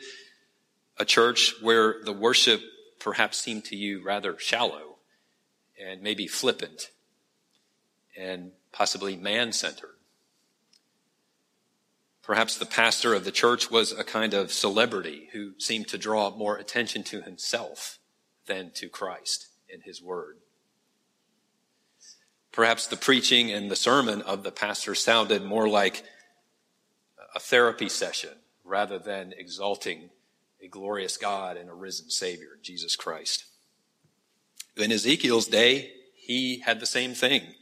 a 0.98 1.04
church 1.04 1.54
where 1.62 1.96
the 2.04 2.12
worship 2.12 2.60
perhaps 3.00 3.38
seemed 3.38 3.64
to 3.64 3.76
you 3.76 4.04
rather 4.04 4.38
shallow 4.38 4.96
and 5.82 6.02
maybe 6.02 6.26
flippant 6.26 6.90
and 8.16 8.52
possibly 8.70 9.16
man 9.16 9.52
centered. 9.52 9.97
Perhaps 12.28 12.58
the 12.58 12.66
pastor 12.66 13.14
of 13.14 13.24
the 13.24 13.32
church 13.32 13.70
was 13.70 13.90
a 13.90 14.04
kind 14.04 14.34
of 14.34 14.52
celebrity 14.52 15.30
who 15.32 15.52
seemed 15.56 15.88
to 15.88 15.96
draw 15.96 16.28
more 16.28 16.58
attention 16.58 17.02
to 17.04 17.22
himself 17.22 17.98
than 18.44 18.70
to 18.72 18.90
Christ 18.90 19.46
and 19.72 19.82
his 19.82 20.02
word. 20.02 20.36
Perhaps 22.52 22.86
the 22.88 22.98
preaching 22.98 23.50
and 23.50 23.70
the 23.70 23.76
sermon 23.76 24.20
of 24.20 24.42
the 24.42 24.52
pastor 24.52 24.94
sounded 24.94 25.42
more 25.42 25.70
like 25.70 26.04
a 27.34 27.40
therapy 27.40 27.88
session 27.88 28.34
rather 28.62 28.98
than 28.98 29.32
exalting 29.38 30.10
a 30.62 30.68
glorious 30.68 31.16
God 31.16 31.56
and 31.56 31.70
a 31.70 31.74
risen 31.74 32.10
Savior, 32.10 32.58
Jesus 32.60 32.94
Christ. 32.94 33.46
In 34.76 34.92
Ezekiel's 34.92 35.46
day, 35.46 35.92
he 36.14 36.58
had 36.58 36.78
the 36.78 36.84
same 36.84 37.14
thing. 37.14 37.54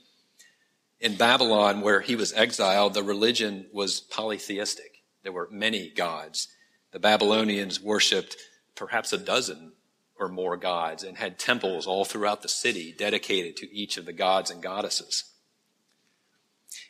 In 1.00 1.16
Babylon, 1.16 1.82
where 1.82 2.00
he 2.00 2.16
was 2.16 2.32
exiled, 2.32 2.94
the 2.94 3.02
religion 3.02 3.66
was 3.72 4.00
polytheistic. 4.00 5.02
There 5.22 5.32
were 5.32 5.48
many 5.50 5.90
gods. 5.90 6.48
The 6.92 6.98
Babylonians 6.98 7.80
worshiped 7.80 8.37
perhaps 8.74 9.12
a 9.12 9.18
dozen 9.18 9.72
or 10.18 10.28
more 10.28 10.56
gods 10.56 11.02
and 11.02 11.18
had 11.18 11.38
temples 11.38 11.87
all 11.87 12.04
throughout 12.04 12.40
the 12.40 12.48
city 12.48 12.94
dedicated 12.96 13.56
to 13.56 13.74
each 13.74 13.98
of 13.98 14.06
the 14.06 14.12
gods 14.12 14.50
and 14.50 14.62
goddesses. 14.62 15.24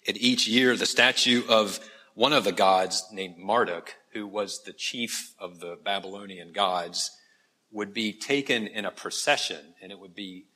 And 0.07 0.17
each 0.17 0.47
year, 0.47 0.77
the 0.77 0.87
statue 0.87 1.43
of 1.49 1.81
one 2.15 2.33
of 2.33 2.45
the 2.45 2.53
gods 2.53 3.05
named 3.13 3.39
Marduk, 3.39 3.95
who 4.13 4.27
was 4.27 4.63
the 4.63 4.73
chief 4.73 5.35
of 5.39 5.59
the 5.59 5.77
Babylonian 5.83 6.53
gods, 6.53 7.11
would 7.73 7.93
be 7.93 8.13
taken 8.13 8.69
in 8.69 8.85
a 8.85 8.93
procession 8.93 9.75
and 9.83 9.91
it 9.91 9.99
would 9.99 10.15
be 10.15 10.47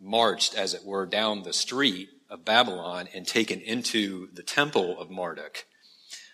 marched, 0.00 0.54
as 0.54 0.74
it 0.74 0.84
were, 0.84 1.06
down 1.06 1.42
the 1.42 1.52
street 1.52 2.08
of 2.34 2.44
Babylon 2.44 3.08
and 3.14 3.24
taken 3.24 3.60
into 3.60 4.28
the 4.32 4.42
temple 4.42 4.98
of 4.98 5.08
Marduk, 5.08 5.66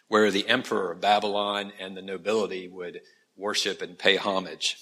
where 0.08 0.30
the 0.30 0.48
emperor 0.48 0.90
of 0.90 1.00
Babylon 1.00 1.74
and 1.78 1.94
the 1.94 2.00
nobility 2.00 2.66
would 2.66 3.02
worship 3.36 3.82
and 3.82 3.98
pay 3.98 4.16
homage. 4.16 4.78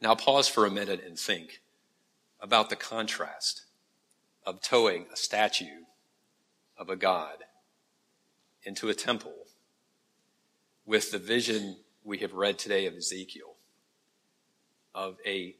Now 0.00 0.14
pause 0.14 0.48
for 0.48 0.64
a 0.64 0.70
minute 0.70 1.04
and 1.06 1.18
think 1.18 1.60
about 2.40 2.70
the 2.70 2.76
contrast 2.76 3.66
of 4.46 4.62
towing 4.62 5.04
a 5.12 5.16
statue 5.16 5.84
of 6.78 6.88
a 6.88 6.96
god 6.96 7.44
into 8.62 8.88
a 8.88 8.94
temple 8.94 9.34
with 10.86 11.10
the 11.10 11.18
vision 11.18 11.76
we 12.04 12.18
have 12.18 12.32
read 12.32 12.58
today 12.58 12.86
of 12.86 12.94
Ezekiel 12.94 13.56
of 14.94 15.18
a 15.26 15.56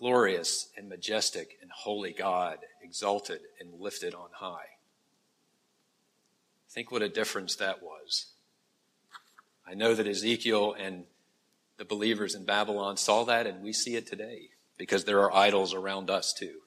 glorious 0.00 0.68
and 0.76 0.88
majestic 0.88 1.58
and 1.60 1.70
holy 1.70 2.12
God, 2.12 2.58
exalted 2.82 3.42
and 3.60 3.78
lifted 3.78 4.14
on 4.14 4.30
high. 4.32 4.78
Think 6.70 6.90
what 6.90 7.02
a 7.02 7.08
difference 7.08 7.54
that 7.56 7.82
was. 7.82 8.26
I 9.68 9.74
know 9.74 9.94
that 9.94 10.06
Ezekiel 10.06 10.74
and 10.78 11.04
the 11.76 11.84
believers 11.84 12.34
in 12.34 12.44
Babylon 12.44 12.96
saw 12.96 13.24
that, 13.24 13.46
and 13.46 13.62
we 13.62 13.72
see 13.72 13.94
it 13.94 14.06
today 14.06 14.48
because 14.78 15.04
there 15.04 15.20
are 15.20 15.34
idols 15.34 15.74
around 15.74 16.08
us 16.08 16.32
too. 16.32 16.60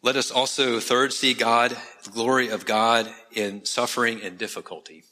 Let 0.00 0.16
us 0.16 0.30
also, 0.30 0.78
third, 0.78 1.12
see 1.12 1.34
God, 1.34 1.76
the 2.04 2.10
glory 2.10 2.48
of 2.48 2.66
God 2.66 3.12
in 3.32 3.64
suffering 3.64 4.20
and 4.22 4.38
difficulty. 4.38 5.04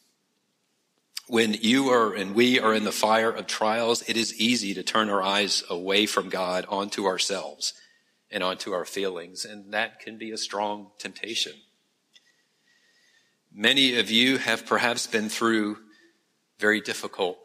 When 1.30 1.54
you 1.54 1.90
are 1.90 2.12
and 2.12 2.34
we 2.34 2.58
are 2.58 2.74
in 2.74 2.82
the 2.82 2.90
fire 2.90 3.30
of 3.30 3.46
trials, 3.46 4.02
it 4.08 4.16
is 4.16 4.40
easy 4.40 4.74
to 4.74 4.82
turn 4.82 5.08
our 5.08 5.22
eyes 5.22 5.62
away 5.70 6.06
from 6.06 6.28
God 6.28 6.66
onto 6.68 7.06
ourselves 7.06 7.72
and 8.32 8.42
onto 8.42 8.72
our 8.72 8.84
feelings, 8.84 9.44
and 9.44 9.72
that 9.72 10.00
can 10.00 10.18
be 10.18 10.32
a 10.32 10.36
strong 10.36 10.90
temptation. 10.98 11.52
Many 13.54 13.96
of 14.00 14.10
you 14.10 14.38
have 14.38 14.66
perhaps 14.66 15.06
been 15.06 15.28
through 15.28 15.76
very 16.58 16.80
difficult 16.80 17.38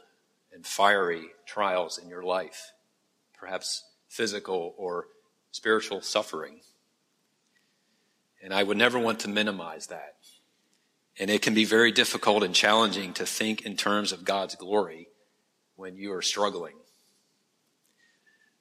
and 0.51 0.65
fiery 0.65 1.27
trials 1.45 1.99
in 1.99 2.09
your 2.09 2.23
life, 2.23 2.71
perhaps 3.37 3.83
physical 4.09 4.73
or 4.79 5.09
spiritual 5.51 6.01
suffering. 6.01 6.61
And 8.43 8.51
I 8.51 8.63
would 8.63 8.77
never 8.77 8.97
want 8.97 9.19
to 9.19 9.27
minimize 9.27 9.85
that. 9.87 10.15
And 11.19 11.29
it 11.29 11.41
can 11.41 11.53
be 11.53 11.65
very 11.65 11.91
difficult 11.91 12.43
and 12.43 12.53
challenging 12.53 13.13
to 13.13 13.25
think 13.25 13.65
in 13.65 13.77
terms 13.77 14.11
of 14.11 14.25
God's 14.25 14.55
glory 14.55 15.07
when 15.75 15.95
you 15.95 16.13
are 16.13 16.21
struggling. 16.21 16.75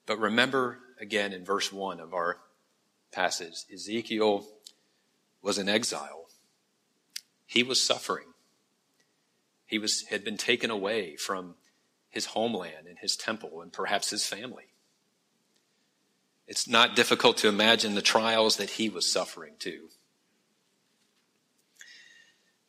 But 0.07 0.19
remember 0.19 0.79
again 1.01 1.33
in 1.33 1.45
verse 1.45 1.73
1 1.73 2.01
of 2.01 2.15
our 2.15 2.39
passage, 3.13 3.65
Ezekiel 3.73 4.47
was 5.43 5.59
in 5.59 5.69
exile. 5.69 6.27
He 7.47 7.63
was 7.63 7.83
suffering. 7.83 8.27
He 9.67 9.79
was, 9.79 10.03
had 10.11 10.25
been 10.25 10.37
taken 10.37 10.71
away 10.71 11.17
from 11.17 11.55
his 12.11 12.27
homeland 12.27 12.87
and 12.89 12.99
his 12.99 13.17
temple 13.17 13.61
and 13.61 13.73
perhaps 13.73 14.11
his 14.11 14.27
family. 14.27 14.75
It's 16.47 16.69
not 16.69 16.95
difficult 16.95 17.39
to 17.39 17.49
imagine 17.49 17.95
the 17.95 18.03
trials 18.03 18.57
that 18.57 18.71
he 18.71 18.89
was 18.89 19.11
suffering 19.11 19.55
too. 19.59 19.89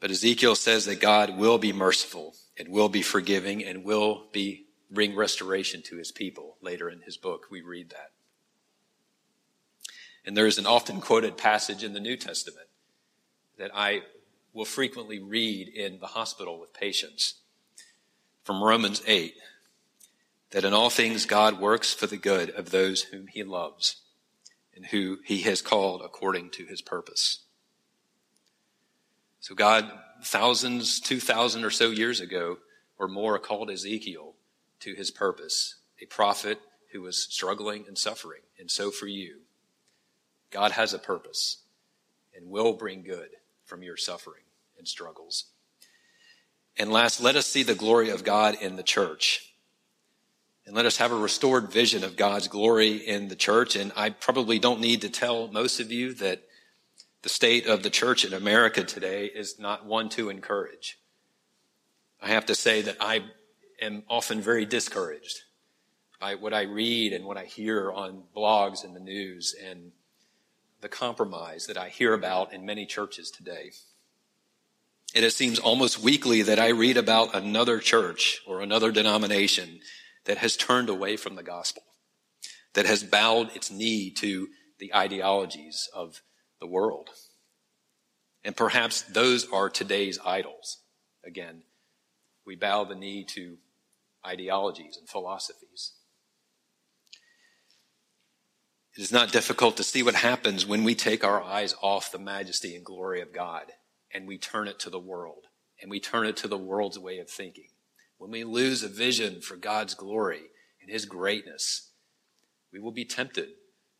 But 0.06 0.12
Ezekiel 0.12 0.54
says 0.54 0.86
that 0.86 1.02
God 1.02 1.36
will 1.36 1.58
be 1.58 1.74
merciful 1.74 2.36
and 2.60 2.70
will 2.70 2.90
be 2.90 3.02
forgiving 3.02 3.66
and 3.66 3.84
will 3.84 4.28
be 4.32 4.68
bring 4.92 5.16
restoration 5.16 5.82
to 5.82 5.98
his 5.98 6.12
people. 6.12 6.58
Later 6.62 6.92
in 6.92 7.02
his 7.02 7.18
book, 7.18 7.48
we 7.50 7.62
read 7.62 7.90
that. 7.90 8.12
And 10.24 10.38
there 10.38 10.46
is 10.46 10.60
an 10.60 10.68
often 10.68 11.02
quoted 11.02 11.38
passage 11.38 11.84
in 11.84 11.94
the 11.94 12.00
New 12.00 12.18
Testament 12.18 12.68
that 13.58 13.72
I 13.74 14.04
will 14.54 14.64
frequently 14.64 15.18
read 15.18 15.70
in 15.70 15.98
the 16.00 16.06
hospital 16.06 16.60
with 16.60 16.72
patients 16.72 17.40
from 18.44 18.64
Romans 18.64 19.02
8 19.08 19.34
that 20.52 20.66
in 20.66 20.72
all 20.72 20.92
things 20.92 21.26
God 21.26 21.60
works 21.60 21.96
for 21.96 22.06
the 22.06 22.16
good 22.16 22.52
of 22.52 22.70
those 22.70 23.02
whom 23.02 23.26
he 23.26 23.42
loves 23.42 24.04
and 24.76 24.86
who 24.86 25.18
he 25.26 25.42
has 25.42 25.64
called 25.64 26.04
according 26.06 26.52
to 26.52 26.66
his 26.66 26.84
purpose. 26.84 27.45
So 29.46 29.54
God, 29.54 29.92
thousands, 30.24 31.00
two 31.00 31.20
thousand 31.20 31.66
or 31.66 31.70
so 31.70 31.92
years 31.92 32.20
ago 32.20 32.58
or 32.98 33.08
more, 33.08 33.38
called 33.38 33.70
Ezekiel 33.70 34.34
to 34.80 34.96
his 34.96 35.12
purpose, 35.12 35.76
a 36.02 36.08
prophet 36.08 36.60
who 36.92 37.04
was 37.04 37.28
struggling 37.30 37.86
and 37.88 37.96
suffering. 37.96 38.42
And 38.58 38.72
so 38.72 38.90
for 38.90 39.06
you, 39.06 39.42
God 40.50 40.72
has 40.72 40.96
a 40.96 40.98
purpose 40.98 41.58
and 42.36 42.50
will 42.50 42.74
bring 42.74 43.04
good 43.04 43.30
from 43.66 43.84
your 43.84 43.98
suffering 43.98 44.46
and 44.80 44.88
struggles. 44.88 45.46
And 46.76 46.92
last, 46.92 47.22
let 47.22 47.36
us 47.36 47.46
see 47.46 47.62
the 47.62 47.76
glory 47.76 48.10
of 48.10 48.24
God 48.24 48.58
in 48.60 48.78
the 48.78 48.82
church. 48.82 49.54
And 50.66 50.76
let 50.76 50.88
us 50.88 50.98
have 50.98 51.12
a 51.12 51.16
restored 51.16 51.72
vision 51.72 52.04
of 52.04 52.18
God's 52.18 52.48
glory 52.48 52.94
in 52.94 53.28
the 53.28 53.36
church. 53.36 53.76
And 53.76 53.92
I 53.96 54.10
probably 54.10 54.58
don't 54.58 54.82
need 54.82 55.02
to 55.02 55.10
tell 55.10 55.50
most 55.50 55.80
of 55.80 55.92
you 55.92 56.16
that 56.16 56.42
the 57.26 57.30
state 57.30 57.66
of 57.66 57.82
the 57.82 57.90
church 57.90 58.24
in 58.24 58.34
America 58.34 58.84
today 58.84 59.26
is 59.26 59.58
not 59.58 59.84
one 59.84 60.10
to 60.10 60.30
encourage. 60.30 61.00
I 62.22 62.28
have 62.28 62.46
to 62.46 62.54
say 62.54 62.84
that 62.84 62.98
I 63.00 63.24
am 63.82 64.04
often 64.08 64.42
very 64.42 64.64
discouraged 64.64 65.40
by 66.22 66.36
what 66.36 66.54
I 66.54 66.62
read 66.62 67.14
and 67.14 67.26
what 67.26 67.36
I 67.36 67.46
hear 67.46 67.92
on 67.92 68.26
blogs 68.38 68.84
and 68.84 68.96
the 68.96 69.00
news 69.00 69.56
and 69.60 69.92
the 70.82 70.88
compromise 70.88 71.66
that 71.66 71.78
I 71.78 71.90
hear 71.90 72.14
about 72.14 72.54
in 72.54 72.64
many 72.64 72.86
churches 72.86 73.32
today. 73.32 73.72
And 75.16 75.26
it 75.26 75.34
seems 75.34 75.58
almost 75.58 75.98
weekly 75.98 76.44
that 76.44 76.60
I 76.60 76.68
read 76.68 76.96
about 76.96 77.34
another 77.34 77.80
church 77.80 78.44
or 78.46 78.62
another 78.62 78.92
denomination 78.92 79.80
that 80.26 80.38
has 80.38 80.56
turned 80.56 80.90
away 80.90 81.18
from 81.18 81.34
the 81.34 81.42
gospel, 81.42 81.82
that 82.74 82.86
has 82.86 83.02
bowed 83.04 83.56
its 83.56 83.72
knee 83.72 84.12
to 84.12 84.50
the 84.78 84.94
ideologies 84.94 85.90
of 85.92 86.22
the 86.60 86.68
world. 86.68 87.10
And 88.44 88.56
perhaps 88.56 89.02
those 89.02 89.48
are 89.52 89.70
today's 89.70 90.20
idols. 90.24 90.80
Again, 91.26 91.64
we 92.46 92.56
bow 92.56 92.84
the 92.84 92.96
knee 92.96 93.26
to 93.30 93.58
ideologies 94.26 94.98
and 94.98 95.10
philosophies. 95.10 95.94
It 98.98 99.02
is 99.02 99.12
not 99.12 99.32
difficult 99.32 99.76
to 99.78 99.84
see 99.84 100.04
what 100.04 100.16
happens 100.16 100.66
when 100.66 100.84
we 100.84 100.96
take 100.96 101.24
our 101.24 101.42
eyes 101.42 101.76
off 101.82 102.12
the 102.12 102.20
majesty 102.20 102.76
and 102.76 102.86
glory 102.86 103.22
of 103.22 103.34
God 103.34 103.72
and 104.14 104.28
we 104.28 104.38
turn 104.38 104.68
it 104.68 104.80
to 104.80 104.90
the 104.90 105.00
world 105.00 105.46
and 105.82 105.92
we 105.92 106.00
turn 106.00 106.26
it 106.26 106.38
to 106.38 106.48
the 106.48 106.58
world's 106.58 106.98
way 106.98 107.20
of 107.20 107.30
thinking. 107.30 107.68
When 108.18 108.32
we 108.32 108.46
lose 108.46 108.84
a 108.84 108.88
vision 108.88 109.42
for 109.42 109.58
God's 109.58 109.94
glory 109.94 110.44
and 110.82 110.90
his 110.90 111.06
greatness, 111.06 111.92
we 112.72 112.80
will 112.80 112.94
be 112.94 113.04
tempted 113.04 113.50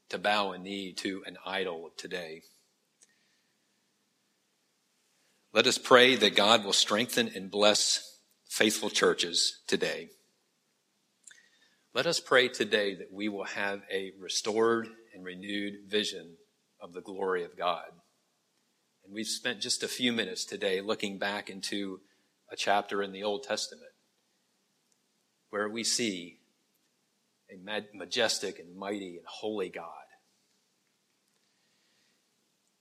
to 0.10 0.18
bow 0.18 0.52
a 0.52 0.58
knee 0.58 0.94
to 0.94 1.24
an 1.26 1.38
idol 1.46 1.86
of 1.86 1.98
today. 1.98 2.42
Let 5.54 5.68
us 5.68 5.78
pray 5.78 6.16
that 6.16 6.36
God 6.36 6.66
will 6.66 6.74
strengthen 6.74 7.30
and 7.34 7.50
bless 7.50 8.20
faithful 8.50 8.90
churches 8.90 9.62
today. 9.68 10.10
Let 11.94 12.08
us 12.08 12.20
pray 12.20 12.50
today 12.50 12.96
that 12.96 13.14
we 13.14 13.30
will 13.30 13.46
have 13.46 13.82
a 13.90 14.12
restored 14.20 14.90
and 15.14 15.24
renewed 15.24 15.76
vision 15.88 16.36
of 16.82 16.92
the 16.92 17.02
glory 17.02 17.46
of 17.46 17.58
God. 17.58 17.88
And 19.06 19.14
we've 19.14 19.28
spent 19.28 19.62
just 19.62 19.82
a 19.82 19.88
few 19.88 20.12
minutes 20.12 20.44
today 20.44 20.82
looking 20.82 21.18
back 21.18 21.50
into 21.50 22.02
a 22.52 22.56
chapter 22.58 23.02
in 23.02 23.14
the 23.14 23.24
Old 23.24 23.44
Testament 23.44 23.92
where 25.52 25.70
we 25.70 25.86
see 25.86 26.40
a 27.52 27.58
majestic 27.94 28.60
and 28.60 28.76
mighty 28.76 29.18
and 29.18 29.26
holy 29.28 29.70
God. 29.70 29.88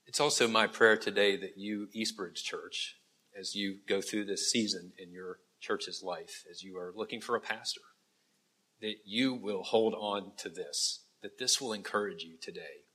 It's 0.07 0.19
also 0.19 0.47
my 0.47 0.67
prayer 0.67 0.97
today 0.97 1.35
that 1.37 1.57
you, 1.57 1.89
Eastbridge 1.93 2.43
Church, 2.43 2.97
as 3.37 3.55
you 3.55 3.77
go 3.87 4.01
through 4.01 4.25
this 4.25 4.49
season 4.49 4.93
in 4.97 5.11
your 5.11 5.39
church's 5.59 6.01
life, 6.03 6.45
as 6.49 6.63
you 6.63 6.77
are 6.77 6.93
looking 6.95 7.19
for 7.21 7.35
a 7.35 7.41
pastor, 7.41 7.81
that 8.81 8.95
you 9.05 9.33
will 9.33 9.63
hold 9.63 9.93
on 9.93 10.31
to 10.37 10.49
this, 10.49 11.03
that 11.21 11.37
this 11.37 11.59
will 11.59 11.73
encourage 11.73 12.23
you 12.23 12.37
today 12.41 12.85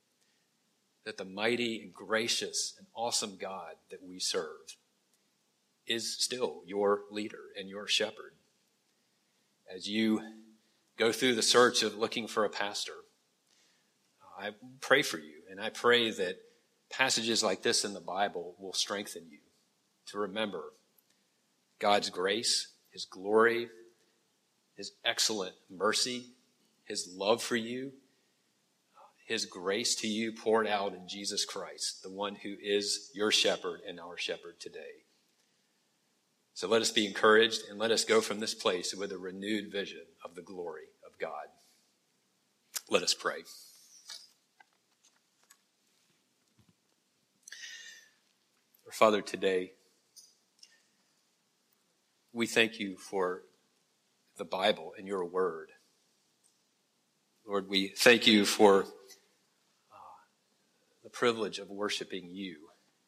that 1.05 1.17
the 1.17 1.25
mighty 1.25 1.81
and 1.81 1.93
gracious 1.93 2.73
and 2.77 2.87
awesome 2.95 3.37
God 3.39 3.73
that 3.89 4.03
we 4.03 4.19
serve 4.19 4.77
is 5.87 6.15
still 6.23 6.61
your 6.65 7.01
leader 7.09 7.49
and 7.57 7.67
your 7.67 7.87
shepherd. 7.87 8.33
As 9.73 9.87
you 9.87 10.21
go 10.97 11.11
through 11.11 11.35
the 11.35 11.41
search 11.41 11.83
of 11.83 11.97
looking 11.97 12.27
for 12.27 12.45
a 12.45 12.49
pastor, 12.49 12.93
I 14.39 14.51
pray 14.79 15.01
for 15.01 15.17
you, 15.17 15.41
and 15.49 15.59
I 15.61 15.69
pray 15.69 16.11
that 16.11 16.37
passages 16.89 17.43
like 17.43 17.61
this 17.61 17.85
in 17.85 17.93
the 17.93 17.99
Bible 17.99 18.55
will 18.59 18.73
strengthen 18.73 19.23
you 19.29 19.39
to 20.07 20.17
remember 20.17 20.73
God's 21.79 22.09
grace, 22.09 22.67
His 22.91 23.05
glory, 23.05 23.69
His 24.75 24.91
excellent 25.05 25.53
mercy, 25.69 26.27
His 26.85 27.13
love 27.15 27.43
for 27.43 27.55
you, 27.55 27.91
his 29.31 29.45
grace 29.45 29.95
to 29.95 30.09
you 30.09 30.33
poured 30.33 30.67
out 30.67 30.93
in 30.93 31.07
Jesus 31.07 31.45
Christ, 31.45 32.03
the 32.03 32.11
one 32.11 32.35
who 32.35 32.55
is 32.61 33.11
your 33.13 33.31
shepherd 33.31 33.79
and 33.87 33.97
our 33.97 34.17
shepherd 34.17 34.59
today. 34.59 35.00
So 36.53 36.67
let 36.67 36.81
us 36.81 36.91
be 36.91 37.07
encouraged 37.07 37.61
and 37.69 37.79
let 37.79 37.91
us 37.91 38.03
go 38.03 38.21
from 38.21 38.39
this 38.39 38.53
place 38.53 38.93
with 38.93 39.11
a 39.11 39.17
renewed 39.17 39.71
vision 39.71 40.01
of 40.23 40.35
the 40.35 40.41
glory 40.41 40.89
of 41.05 41.17
God. 41.19 41.47
Let 42.89 43.03
us 43.03 43.13
pray. 43.13 43.43
Our 48.85 48.91
Father, 48.91 49.21
today, 49.21 49.71
we 52.33 52.47
thank 52.47 52.79
you 52.79 52.97
for 52.97 53.43
the 54.37 54.45
Bible 54.45 54.93
and 54.97 55.07
your 55.07 55.25
word. 55.25 55.69
Lord, 57.47 57.69
we 57.69 57.89
thank 57.89 58.27
you 58.27 58.45
for 58.45 58.83
uh, 58.83 58.87
the 61.03 61.09
privilege 61.09 61.59
of 61.59 61.69
worshiping 61.69 62.29
you 62.31 62.57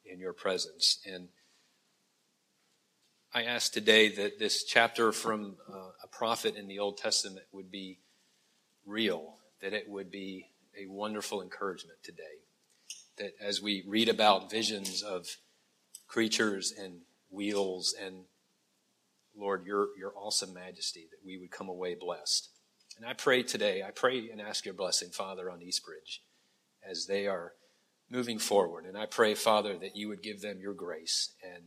in 0.06 0.20
your 0.20 0.34
presence. 0.34 1.00
And 1.06 1.30
I 3.36 3.46
ask 3.46 3.74
today 3.74 4.10
that 4.10 4.38
this 4.38 4.64
chapter 4.64 5.12
from 5.12 5.56
uh, 5.68 5.90
a 6.04 6.08
prophet 6.08 6.56
in 6.56 6.68
the 6.68 6.78
Old 6.78 6.98
Testament 6.98 7.48
would 7.52 7.72
be 7.72 7.98
real, 8.86 9.38
that 9.60 9.74
it 9.74 9.90
would 9.90 10.12
be 10.12 10.52
a 10.80 10.86
wonderful 10.86 11.42
encouragement 11.42 11.98
today. 12.04 12.44
That 13.18 13.34
as 13.42 13.60
we 13.60 13.86
read 13.88 14.08
about 14.08 14.52
visions 14.52 15.02
of 15.02 15.38
creatures 16.08 16.76
and 16.78 17.00
wheels 17.32 17.96
and 18.00 18.26
Lord, 19.36 19.66
your, 19.66 19.88
your 19.98 20.14
awesome 20.16 20.54
majesty, 20.54 21.08
that 21.10 21.26
we 21.26 21.40
would 21.40 21.50
come 21.50 21.70
away 21.70 21.96
blessed. 21.96 22.50
And 22.98 23.06
I 23.08 23.14
pray 23.14 23.42
today, 23.42 23.82
I 23.82 23.90
pray 23.90 24.30
and 24.30 24.40
ask 24.40 24.64
your 24.64 24.76
blessing, 24.76 25.10
Father, 25.10 25.50
on 25.50 25.64
Eastbridge, 25.64 26.22
as 26.88 27.08
they 27.08 27.26
are 27.26 27.54
moving 28.12 28.38
forward. 28.38 28.86
And 28.86 28.96
I 28.96 29.08
pray, 29.08 29.34
Father, 29.34 29.76
that 29.80 29.96
you 29.96 30.08
would 30.10 30.22
give 30.22 30.42
them 30.42 30.60
your 30.60 30.76
grace 30.76 31.30
and, 31.44 31.64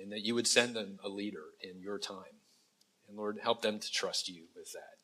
and 0.00 0.12
that 0.12 0.24
you 0.24 0.34
would 0.34 0.46
send 0.46 0.74
them 0.74 0.98
a 1.02 1.08
leader 1.08 1.44
in 1.60 1.80
your 1.80 1.98
time. 1.98 2.40
And 3.08 3.16
Lord, 3.16 3.38
help 3.42 3.62
them 3.62 3.78
to 3.78 3.92
trust 3.92 4.28
you 4.28 4.44
with 4.56 4.72
that. 4.72 4.98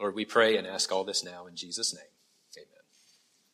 Lord, 0.00 0.14
we 0.14 0.24
pray 0.24 0.56
and 0.56 0.66
ask 0.66 0.90
all 0.90 1.04
this 1.04 1.24
now 1.24 1.46
in 1.46 1.56
Jesus' 1.56 1.94
name. 1.94 2.11